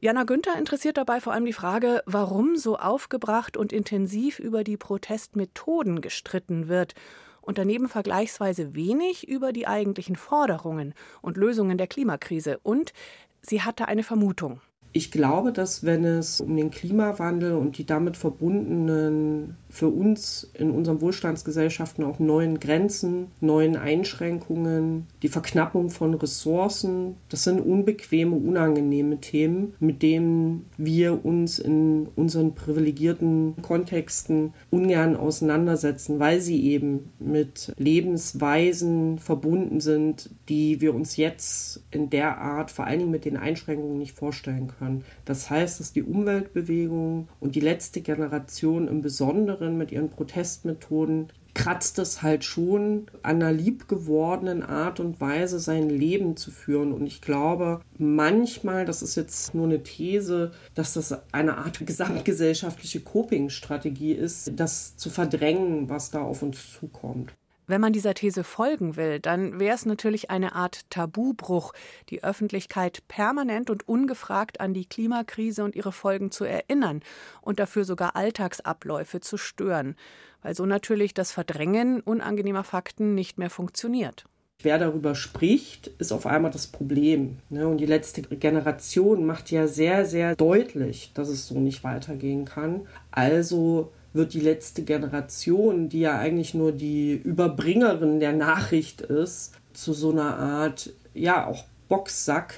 Jana 0.00 0.22
Günther 0.22 0.56
interessiert 0.58 0.96
dabei 0.96 1.20
vor 1.20 1.32
allem 1.32 1.44
die 1.44 1.52
Frage, 1.52 2.02
warum 2.06 2.56
so 2.56 2.76
aufgebracht 2.76 3.56
und 3.56 3.72
intensiv 3.72 4.38
über 4.38 4.62
die 4.62 4.76
Protestmethoden 4.76 6.00
gestritten 6.00 6.68
wird 6.68 6.94
und 7.40 7.58
daneben 7.58 7.88
vergleichsweise 7.88 8.76
wenig 8.76 9.28
über 9.28 9.52
die 9.52 9.66
eigentlichen 9.66 10.14
Forderungen 10.14 10.94
und 11.20 11.36
Lösungen 11.36 11.78
der 11.78 11.88
Klimakrise. 11.88 12.60
Und 12.62 12.92
sie 13.40 13.62
hatte 13.62 13.88
eine 13.88 14.04
Vermutung. 14.04 14.60
Ich 14.92 15.10
glaube, 15.10 15.52
dass 15.52 15.84
wenn 15.84 16.04
es 16.04 16.40
um 16.40 16.54
den 16.54 16.70
Klimawandel 16.70 17.54
und 17.54 17.78
die 17.78 17.86
damit 17.86 18.16
verbundenen 18.16 19.56
für 19.72 19.88
uns 19.88 20.50
in 20.52 20.70
unseren 20.70 21.00
Wohlstandsgesellschaften 21.00 22.04
auch 22.04 22.18
neuen 22.18 22.60
Grenzen, 22.60 23.28
neuen 23.40 23.74
Einschränkungen, 23.74 25.06
die 25.22 25.28
Verknappung 25.28 25.88
von 25.88 26.12
Ressourcen. 26.12 27.16
Das 27.30 27.44
sind 27.44 27.58
unbequeme, 27.58 28.36
unangenehme 28.36 29.18
Themen, 29.22 29.72
mit 29.80 30.02
denen 30.02 30.66
wir 30.76 31.24
uns 31.24 31.58
in 31.58 32.08
unseren 32.16 32.54
privilegierten 32.54 33.54
Kontexten 33.62 34.52
ungern 34.70 35.16
auseinandersetzen, 35.16 36.20
weil 36.20 36.42
sie 36.42 36.62
eben 36.66 37.10
mit 37.18 37.72
Lebensweisen 37.78 39.18
verbunden 39.18 39.80
sind, 39.80 40.28
die 40.50 40.82
wir 40.82 40.94
uns 40.94 41.16
jetzt 41.16 41.82
in 41.90 42.10
der 42.10 42.36
Art, 42.36 42.70
vor 42.70 42.86
allen 42.86 42.98
Dingen 42.98 43.10
mit 43.10 43.24
den 43.24 43.38
Einschränkungen, 43.38 43.96
nicht 43.96 44.12
vorstellen 44.12 44.70
können. 44.78 45.04
Das 45.24 45.48
heißt, 45.48 45.80
dass 45.80 45.94
die 45.94 46.02
Umweltbewegung 46.02 47.28
und 47.40 47.54
die 47.54 47.60
letzte 47.60 48.02
Generation 48.02 48.86
im 48.86 49.00
Besonderen 49.00 49.61
Künstlerin 49.62 49.78
mit 49.78 49.92
ihren 49.92 50.10
Protestmethoden 50.10 51.28
kratzt 51.54 51.98
es 51.98 52.22
halt 52.22 52.44
schon 52.44 53.06
an 53.22 53.36
einer 53.36 53.52
liebgewordenen 53.52 54.62
Art 54.62 55.00
und 55.00 55.20
Weise, 55.20 55.60
sein 55.60 55.90
Leben 55.90 56.36
zu 56.36 56.50
führen. 56.50 56.92
Und 56.92 57.06
ich 57.06 57.20
glaube, 57.20 57.80
manchmal, 57.98 58.86
das 58.86 59.02
ist 59.02 59.16
jetzt 59.16 59.54
nur 59.54 59.66
eine 59.66 59.82
These, 59.82 60.52
dass 60.74 60.94
das 60.94 61.14
eine 61.32 61.58
Art 61.58 61.86
gesamtgesellschaftliche 61.86 63.00
Coping-Strategie 63.00 64.12
ist, 64.12 64.52
das 64.56 64.96
zu 64.96 65.10
verdrängen, 65.10 65.90
was 65.90 66.10
da 66.10 66.22
auf 66.22 66.42
uns 66.42 66.72
zukommt. 66.72 67.34
Wenn 67.66 67.80
man 67.80 67.92
dieser 67.92 68.14
These 68.14 68.42
folgen 68.42 68.96
will, 68.96 69.20
dann 69.20 69.60
wäre 69.60 69.74
es 69.74 69.86
natürlich 69.86 70.30
eine 70.30 70.54
Art 70.54 70.90
Tabubruch, 70.90 71.72
die 72.10 72.24
Öffentlichkeit 72.24 73.02
permanent 73.06 73.70
und 73.70 73.88
ungefragt 73.88 74.60
an 74.60 74.74
die 74.74 74.86
Klimakrise 74.86 75.62
und 75.62 75.76
ihre 75.76 75.92
Folgen 75.92 76.30
zu 76.30 76.44
erinnern 76.44 77.00
und 77.40 77.60
dafür 77.60 77.84
sogar 77.84 78.16
Alltagsabläufe 78.16 79.20
zu 79.20 79.36
stören, 79.36 79.94
weil 80.42 80.54
so 80.54 80.66
natürlich 80.66 81.14
das 81.14 81.30
Verdrängen 81.30 82.00
unangenehmer 82.00 82.64
Fakten 82.64 83.14
nicht 83.14 83.38
mehr 83.38 83.50
funktioniert. 83.50 84.24
Wer 84.62 84.78
darüber 84.78 85.14
spricht, 85.14 85.88
ist 85.98 86.12
auf 86.12 86.24
einmal 86.24 86.52
das 86.52 86.68
Problem. 86.68 87.38
Ne? 87.50 87.66
Und 87.66 87.78
die 87.78 87.86
letzte 87.86 88.22
Generation 88.22 89.26
macht 89.26 89.50
ja 89.50 89.66
sehr, 89.66 90.04
sehr 90.06 90.36
deutlich, 90.36 91.12
dass 91.14 91.28
es 91.28 91.48
so 91.48 91.58
nicht 91.58 91.82
weitergehen 91.82 92.44
kann. 92.44 92.86
Also 93.10 93.92
wird 94.12 94.34
die 94.34 94.40
letzte 94.40 94.82
Generation, 94.82 95.88
die 95.88 96.00
ja 96.00 96.18
eigentlich 96.18 96.54
nur 96.54 96.72
die 96.72 97.14
Überbringerin 97.14 98.20
der 98.20 98.32
Nachricht 98.32 99.00
ist, 99.00 99.52
zu 99.72 99.92
so 99.92 100.10
einer 100.10 100.38
Art, 100.38 100.92
ja, 101.14 101.46
auch 101.46 101.64
Boxsack, 101.88 102.54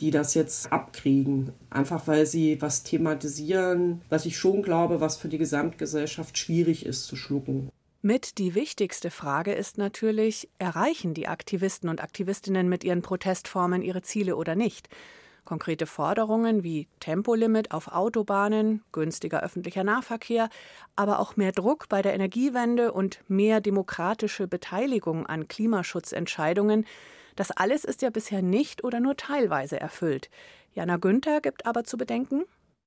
die 0.00 0.10
das 0.10 0.34
jetzt 0.34 0.72
abkriegen. 0.72 1.52
Einfach 1.70 2.06
weil 2.06 2.26
sie 2.26 2.60
was 2.60 2.82
thematisieren, 2.82 4.02
was 4.08 4.26
ich 4.26 4.36
schon 4.36 4.62
glaube, 4.62 5.00
was 5.00 5.16
für 5.16 5.28
die 5.28 5.38
Gesamtgesellschaft 5.38 6.36
schwierig 6.36 6.84
ist 6.84 7.06
zu 7.06 7.16
schlucken. 7.16 7.70
Mit 8.02 8.38
die 8.38 8.54
wichtigste 8.54 9.10
Frage 9.10 9.52
ist 9.52 9.78
natürlich, 9.78 10.48
erreichen 10.58 11.14
die 11.14 11.26
Aktivisten 11.26 11.88
und 11.88 12.02
Aktivistinnen 12.02 12.68
mit 12.68 12.84
ihren 12.84 13.02
Protestformen 13.02 13.82
ihre 13.82 14.02
Ziele 14.02 14.36
oder 14.36 14.54
nicht? 14.54 14.88
Konkrete 15.46 15.86
Forderungen 15.86 16.62
wie 16.62 16.88
Tempolimit 17.00 17.70
auf 17.70 17.88
Autobahnen, 17.88 18.82
günstiger 18.92 19.42
öffentlicher 19.42 19.84
Nahverkehr, 19.84 20.50
aber 20.94 21.18
auch 21.18 21.36
mehr 21.36 21.52
Druck 21.52 21.88
bei 21.88 22.02
der 22.02 22.12
Energiewende 22.12 22.92
und 22.92 23.20
mehr 23.28 23.62
demokratische 23.62 24.46
Beteiligung 24.46 25.24
an 25.24 25.48
Klimaschutzentscheidungen, 25.48 26.84
das 27.36 27.50
alles 27.50 27.84
ist 27.84 28.02
ja 28.02 28.10
bisher 28.10 28.42
nicht 28.42 28.84
oder 28.84 29.00
nur 29.00 29.16
teilweise 29.16 29.80
erfüllt. 29.80 30.28
Jana 30.74 30.98
Günther 30.98 31.40
gibt 31.40 31.64
aber 31.64 31.84
zu 31.84 31.96
bedenken, 31.96 32.44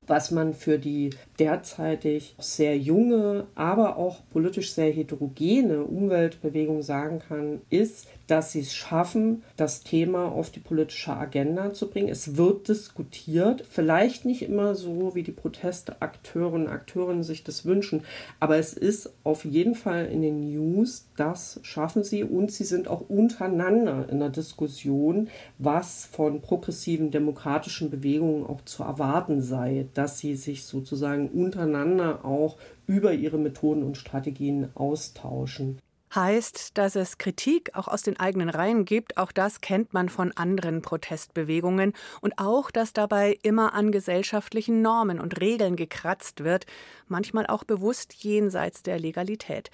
was 0.10 0.32
man 0.32 0.54
für 0.54 0.80
die 0.80 1.12
derzeitig 1.38 2.36
sehr 2.39 2.78
junge, 2.78 3.48
aber 3.54 3.98
auch 3.98 4.22
politisch 4.32 4.74
sehr 4.74 4.91
heterogene 4.91 5.84
Umweltbewegung 5.84 6.82
sagen 6.82 7.19
kann, 7.19 7.62
ist, 7.69 8.08
dass 8.30 8.52
sie 8.52 8.60
es 8.60 8.74
schaffen, 8.74 9.44
das 9.58 9.84
Thema 9.84 10.32
auf 10.32 10.52
die 10.52 10.60
politische 10.60 11.15
Agenda 11.15 11.74
zu 11.74 11.89
bringen. 11.89 12.10
Es 12.10 12.38
wird 12.38 12.68
diskutiert, 12.68 13.65
vielleicht 13.68 14.26
nicht 14.26 14.44
immer 14.44 14.76
so, 14.76 15.15
wie 15.15 15.24
die 15.24 15.32
Protestakteure 15.32 16.54
und 16.54 16.68
Akteurinnen 16.68 17.24
sich 17.24 17.44
das 17.44 17.65
wünschen, 17.65 18.04
aber 18.39 18.58
es 18.58 18.74
ist 18.74 19.12
auf 19.24 19.46
jeden 19.46 19.74
Fall 19.74 20.06
in 20.06 20.22
den 20.22 20.52
News, 20.52 21.08
das 21.18 21.60
schaffen 21.63 22.04
sie. 22.04 22.24
Und 22.24 22.52
sie 22.52 22.63
sind 22.63 22.88
auch 22.88 23.10
untereinander 23.10 24.08
in 24.10 24.20
der 24.20 24.30
Diskussion, 24.30 25.30
was 25.58 26.06
von 26.06 26.42
progressiven 26.42 27.12
demokratischen 27.12 27.89
Bewegungen 27.89 28.46
auch 28.46 28.62
zu 28.65 28.84
erwarten 28.84 29.42
sei, 29.42 29.88
dass 29.94 30.20
sie 30.20 30.36
sich 30.36 30.65
sozusagen 30.65 31.30
untereinander 31.30 32.24
auch 32.24 32.58
über 32.86 33.13
ihre 33.13 33.38
Methoden 33.38 33.84
und 33.84 33.98
Strategien 33.98 34.70
austauschen 34.76 35.80
heißt, 36.13 36.78
dass 36.78 36.95
es 36.95 37.17
Kritik 37.17 37.72
auch 37.76 37.88
aus 37.88 38.02
den 38.02 38.19
eigenen 38.19 38.50
Reihen 38.50 38.86
gibt. 38.86 39.17
Auch 39.17 39.32
das 39.32 39.62
kennt 39.62 39.93
man 39.93 40.10
von 40.10 40.32
anderen 40.34 40.82
Protestbewegungen. 40.82 41.93
Und 42.22 42.34
auch, 42.38 42.72
dass 42.72 42.93
dabei 42.93 43.38
immer 43.43 43.74
an 43.74 43.91
gesellschaftlichen 43.91 44.82
Normen 44.82 45.19
und 45.19 45.39
Regeln 45.39 45.76
gekratzt 45.76 46.43
wird, 46.43 46.65
manchmal 47.08 47.48
auch 47.48 47.63
bewusst 47.63 48.13
jenseits 48.13 48.84
der 48.84 49.00
Legalität. 49.00 49.69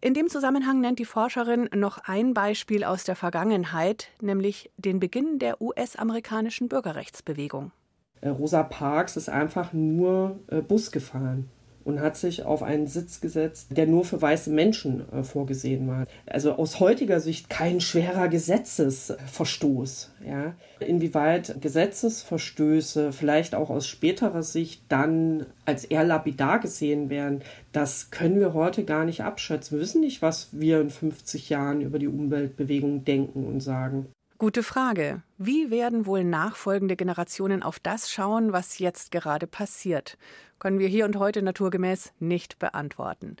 In 0.00 0.14
dem 0.14 0.28
Zusammenhang 0.28 0.80
nennt 0.80 1.00
die 1.00 1.04
Forscherin 1.04 1.68
noch 1.74 1.98
ein 2.04 2.32
Beispiel 2.32 2.84
aus 2.84 3.02
der 3.02 3.16
Vergangenheit, 3.16 4.08
nämlich 4.20 4.70
den 4.76 5.00
Beginn 5.00 5.40
der 5.40 5.60
US-amerikanischen 5.60 6.68
Bürgerrechtsbewegung. 6.68 7.72
Äh, 8.20 8.28
Rosa 8.28 8.62
Parks 8.62 9.16
ist 9.16 9.28
einfach 9.28 9.72
nur 9.72 10.38
äh, 10.48 10.60
Bus 10.60 10.92
gefahren 10.92 11.50
und 11.88 12.02
hat 12.02 12.18
sich 12.18 12.44
auf 12.44 12.62
einen 12.62 12.86
Sitz 12.86 13.22
gesetzt, 13.22 13.68
der 13.70 13.86
nur 13.86 14.04
für 14.04 14.20
weiße 14.20 14.50
Menschen 14.50 15.10
äh, 15.10 15.22
vorgesehen 15.22 15.88
war. 15.88 16.06
Also 16.26 16.52
aus 16.52 16.80
heutiger 16.80 17.18
Sicht 17.18 17.48
kein 17.48 17.80
schwerer 17.80 18.28
Gesetzesverstoß. 18.28 20.12
Ja. 20.28 20.54
Inwieweit 20.80 21.62
Gesetzesverstöße 21.62 23.10
vielleicht 23.12 23.54
auch 23.54 23.70
aus 23.70 23.86
späterer 23.86 24.42
Sicht 24.42 24.82
dann 24.90 25.46
als 25.64 25.86
eher 25.86 26.04
lapidar 26.04 26.60
gesehen 26.60 27.08
werden, 27.08 27.40
das 27.72 28.10
können 28.10 28.38
wir 28.38 28.52
heute 28.52 28.84
gar 28.84 29.06
nicht 29.06 29.22
abschätzen. 29.22 29.78
Wir 29.78 29.82
wissen 29.82 30.02
nicht, 30.02 30.20
was 30.20 30.48
wir 30.52 30.82
in 30.82 30.90
50 30.90 31.48
Jahren 31.48 31.80
über 31.80 31.98
die 31.98 32.08
Umweltbewegung 32.08 33.06
denken 33.06 33.46
und 33.46 33.60
sagen. 33.60 34.08
Gute 34.40 34.62
Frage. 34.62 35.24
Wie 35.36 35.68
werden 35.68 36.06
wohl 36.06 36.22
nachfolgende 36.22 36.94
Generationen 36.94 37.64
auf 37.64 37.80
das 37.80 38.08
schauen, 38.08 38.52
was 38.52 38.78
jetzt 38.78 39.10
gerade 39.10 39.48
passiert? 39.48 40.16
Können 40.60 40.78
wir 40.78 40.86
hier 40.86 41.06
und 41.06 41.16
heute 41.16 41.42
naturgemäß 41.42 42.12
nicht 42.20 42.60
beantworten. 42.60 43.36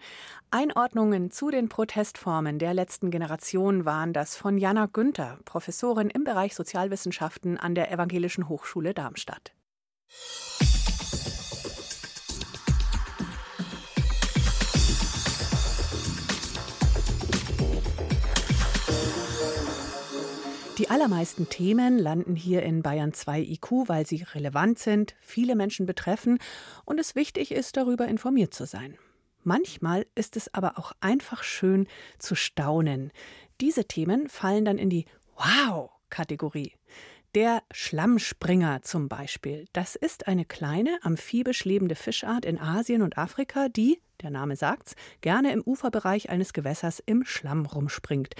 Einordnungen 0.50 1.30
zu 1.30 1.52
den 1.52 1.68
Protestformen 1.68 2.58
der 2.58 2.74
letzten 2.74 3.12
Generation 3.12 3.84
waren 3.84 4.12
das 4.12 4.34
von 4.34 4.58
Jana 4.58 4.86
Günther, 4.86 5.38
Professorin 5.44 6.10
im 6.10 6.24
Bereich 6.24 6.56
Sozialwissenschaften 6.56 7.58
an 7.58 7.76
der 7.76 7.92
Evangelischen 7.92 8.48
Hochschule 8.48 8.92
Darmstadt. 8.92 9.52
Die 20.78 20.90
allermeisten 20.90 21.48
Themen 21.48 21.98
landen 21.98 22.36
hier 22.36 22.62
in 22.62 22.82
Bayern 22.82 23.12
2 23.12 23.40
IQ, 23.40 23.88
weil 23.88 24.06
sie 24.06 24.24
relevant 24.32 24.78
sind, 24.78 25.16
viele 25.20 25.56
Menschen 25.56 25.86
betreffen 25.86 26.38
und 26.84 27.00
es 27.00 27.16
wichtig 27.16 27.50
ist, 27.50 27.76
darüber 27.76 28.06
informiert 28.06 28.54
zu 28.54 28.64
sein. 28.64 28.96
Manchmal 29.42 30.06
ist 30.14 30.36
es 30.36 30.54
aber 30.54 30.78
auch 30.78 30.92
einfach 31.00 31.42
schön 31.42 31.88
zu 32.20 32.36
staunen. 32.36 33.10
Diese 33.60 33.86
Themen 33.86 34.28
fallen 34.28 34.64
dann 34.64 34.78
in 34.78 34.88
die 34.88 35.06
Wow-Kategorie. 35.34 36.74
Der 37.34 37.64
Schlammspringer 37.72 38.82
zum 38.82 39.08
Beispiel. 39.08 39.66
Das 39.72 39.96
ist 39.96 40.28
eine 40.28 40.44
kleine, 40.44 41.00
amphibisch 41.02 41.64
lebende 41.64 41.96
Fischart 41.96 42.44
in 42.44 42.56
Asien 42.56 43.02
und 43.02 43.18
Afrika, 43.18 43.68
die, 43.68 44.00
der 44.22 44.30
Name 44.30 44.54
sagt's, 44.54 44.94
gerne 45.22 45.52
im 45.52 45.62
Uferbereich 45.62 46.30
eines 46.30 46.52
Gewässers 46.52 47.02
im 47.04 47.24
Schlamm 47.24 47.66
rumspringt. 47.66 48.36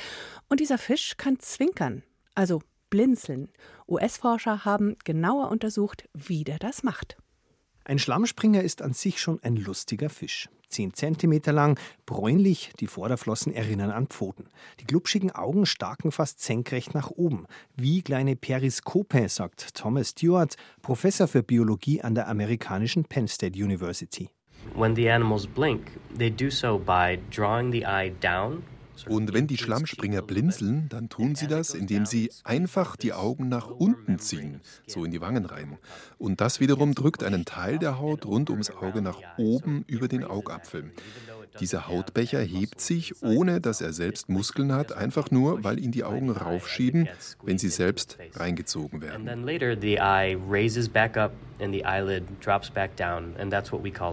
Und 0.48 0.60
dieser 0.60 0.78
Fisch 0.78 1.16
kann 1.16 1.40
zwinkern, 1.40 2.04
also 2.38 2.62
blinzeln. 2.88 3.48
US-Forscher 3.88 4.64
haben 4.64 4.96
genauer 5.04 5.50
untersucht, 5.50 6.08
wie 6.14 6.44
der 6.44 6.58
das 6.58 6.84
macht. 6.84 7.18
Ein 7.84 7.98
Schlammspringer 7.98 8.62
ist 8.62 8.80
an 8.80 8.92
sich 8.92 9.20
schon 9.20 9.42
ein 9.42 9.56
lustiger 9.56 10.08
Fisch. 10.08 10.48
Zehn 10.68 10.92
Zentimeter 10.92 11.52
lang, 11.52 11.80
bräunlich, 12.04 12.70
die 12.78 12.86
Vorderflossen 12.86 13.54
erinnern 13.54 13.90
an 13.90 14.06
Pfoten. 14.06 14.48
Die 14.78 14.84
glubschigen 14.84 15.30
Augen 15.30 15.64
starken 15.64 16.12
fast 16.12 16.40
senkrecht 16.40 16.94
nach 16.94 17.10
oben, 17.10 17.46
wie 17.74 18.02
kleine 18.02 18.36
Periskope, 18.36 19.28
sagt 19.30 19.74
Thomas 19.74 20.10
Stewart, 20.10 20.56
Professor 20.82 21.26
für 21.26 21.42
Biologie 21.42 22.02
an 22.02 22.14
der 22.14 22.28
amerikanischen 22.28 23.04
Penn 23.04 23.26
State 23.26 23.58
University. 23.58 24.28
When 24.76 24.94
the 24.94 25.10
animals 25.10 25.46
blink, 25.46 25.98
they 26.16 26.30
do 26.30 26.50
so 26.50 26.78
by 26.78 27.18
drawing 27.30 27.72
the 27.72 27.86
eye 27.86 28.12
down 28.20 28.62
und 29.06 29.32
wenn 29.32 29.46
die 29.46 29.56
Schlammspringer 29.56 30.22
blinzeln, 30.22 30.88
dann 30.88 31.08
tun 31.08 31.34
sie 31.34 31.46
das, 31.46 31.74
indem 31.74 32.06
sie 32.06 32.30
einfach 32.44 32.96
die 32.96 33.12
Augen 33.12 33.48
nach 33.48 33.68
unten 33.68 34.18
ziehen, 34.18 34.60
so 34.86 35.04
in 35.04 35.10
die 35.10 35.20
Wangen 35.20 35.44
rein. 35.44 35.78
Und 36.18 36.40
das 36.40 36.60
wiederum 36.60 36.94
drückt 36.94 37.22
einen 37.22 37.44
Teil 37.44 37.78
der 37.78 37.98
Haut 37.98 38.26
rund 38.26 38.50
ums 38.50 38.70
Auge 38.70 39.02
nach 39.02 39.18
oben 39.36 39.84
über 39.86 40.08
den 40.08 40.24
Augapfel. 40.24 40.92
Dieser 41.60 41.88
Hautbecher 41.88 42.40
hebt 42.40 42.80
sich, 42.80 43.22
ohne 43.22 43.60
dass 43.60 43.80
er 43.80 43.92
selbst 43.92 44.28
Muskeln 44.28 44.72
hat, 44.72 44.92
einfach 44.92 45.30
nur, 45.30 45.64
weil 45.64 45.78
ihn 45.78 45.90
die 45.90 46.04
Augen 46.04 46.30
raufschieben, 46.30 47.08
wenn 47.42 47.58
sie 47.58 47.68
selbst 47.68 48.18
reingezogen 48.34 49.00
werden. 49.00 49.26
And 49.26 49.26
then 49.26 49.44
later 49.44 49.76
the 49.80 49.98
eye 49.98 50.36
raises 50.48 50.88
back 50.88 51.16
up 51.16 51.32
and 51.60 51.72
the 51.72 51.84
eyelid 51.84 52.24
drops 52.44 52.70
back 52.70 52.94
down 52.96 53.34
and 53.38 53.50
that's 53.50 53.72
what 53.72 53.82
we 53.82 53.90
call. 53.90 54.08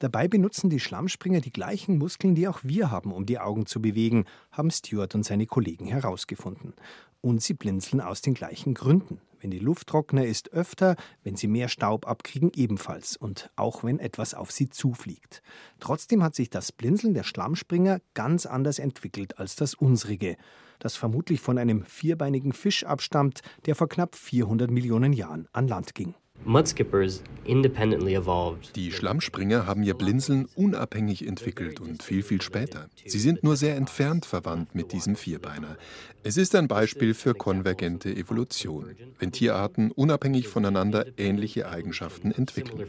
Dabei 0.00 0.28
benutzen 0.28 0.70
die 0.70 0.80
Schlammspringer 0.80 1.40
die 1.40 1.52
gleichen 1.52 1.98
Muskeln, 1.98 2.34
die 2.34 2.48
auch 2.48 2.60
wir 2.62 2.90
haben, 2.90 3.12
um 3.12 3.26
die 3.26 3.38
Augen 3.38 3.66
zu 3.66 3.82
bewegen, 3.82 4.24
haben 4.50 4.70
Stuart 4.70 5.14
und 5.14 5.24
seine 5.24 5.44
Kollegen 5.44 5.86
herausgefunden. 5.86 6.72
Und 7.20 7.42
sie 7.42 7.52
blinzeln 7.52 8.00
aus 8.00 8.22
den 8.22 8.32
gleichen 8.32 8.72
Gründen. 8.72 9.20
Wenn 9.40 9.50
die 9.50 9.58
Luft 9.58 9.88
trockener 9.88 10.24
ist, 10.24 10.54
öfter, 10.54 10.96
wenn 11.22 11.36
sie 11.36 11.48
mehr 11.48 11.68
Staub 11.68 12.08
abkriegen, 12.08 12.50
ebenfalls 12.56 13.18
und 13.18 13.50
auch 13.56 13.84
wenn 13.84 13.98
etwas 13.98 14.32
auf 14.32 14.50
sie 14.50 14.70
zufliegt. 14.70 15.42
Trotzdem 15.80 16.22
hat 16.22 16.34
sich 16.34 16.48
das 16.48 16.72
Blinzeln 16.72 17.12
der 17.12 17.22
Schlammspringer 17.22 18.00
ganz 18.14 18.46
anders 18.46 18.78
entwickelt 18.78 19.38
als 19.38 19.54
das 19.54 19.74
unsrige, 19.74 20.36
das 20.78 20.96
vermutlich 20.96 21.42
von 21.42 21.58
einem 21.58 21.84
vierbeinigen 21.84 22.54
Fisch 22.54 22.84
abstammt, 22.84 23.42
der 23.66 23.74
vor 23.74 23.88
knapp 23.90 24.14
400 24.14 24.70
Millionen 24.70 25.12
Jahren 25.12 25.46
an 25.52 25.68
Land 25.68 25.94
ging. 25.94 26.14
Mudskippers 26.44 27.22
independently 27.44 28.14
evolved. 28.14 28.74
Die 28.74 28.92
Schlammspringer 28.92 29.66
haben 29.66 29.82
ihr 29.82 29.94
Blinzeln 29.94 30.48
unabhängig 30.54 31.26
entwickelt 31.26 31.80
und 31.80 32.02
viel, 32.02 32.22
viel 32.22 32.40
später. 32.40 32.88
Sie 33.04 33.18
sind 33.18 33.42
nur 33.42 33.56
sehr 33.56 33.76
entfernt 33.76 34.24
verwandt 34.24 34.74
mit 34.74 34.92
diesem 34.92 35.16
Vierbeiner. 35.16 35.76
Es 36.22 36.36
ist 36.36 36.54
ein 36.54 36.68
Beispiel 36.68 37.14
für 37.14 37.34
konvergente 37.34 38.10
Evolution, 38.10 38.96
wenn 39.18 39.32
Tierarten 39.32 39.90
unabhängig 39.90 40.48
voneinander 40.48 41.06
ähnliche 41.18 41.68
Eigenschaften 41.68 42.32
entwickeln. 42.32 42.86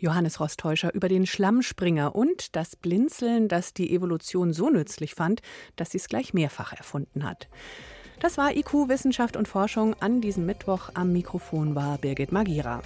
Johannes 0.00 0.38
Rostäuscher 0.40 0.94
über 0.94 1.08
den 1.08 1.26
Schlammspringer 1.26 2.14
und 2.14 2.54
das 2.54 2.76
Blinzeln, 2.76 3.48
das 3.48 3.74
die 3.74 3.92
Evolution 3.92 4.52
so 4.52 4.70
nützlich 4.70 5.14
fand, 5.14 5.42
dass 5.76 5.90
sie 5.90 5.98
es 5.98 6.08
gleich 6.08 6.34
mehrfach 6.34 6.72
erfunden 6.72 7.24
hat. 7.24 7.48
Das 8.20 8.36
war 8.36 8.56
IQ 8.56 8.88
Wissenschaft 8.88 9.36
und 9.36 9.46
Forschung 9.46 9.94
an 10.00 10.20
diesem 10.20 10.44
Mittwoch. 10.44 10.90
Am 10.94 11.12
Mikrofon 11.12 11.74
war 11.74 11.98
Birgit 11.98 12.32
Magira. 12.32 12.82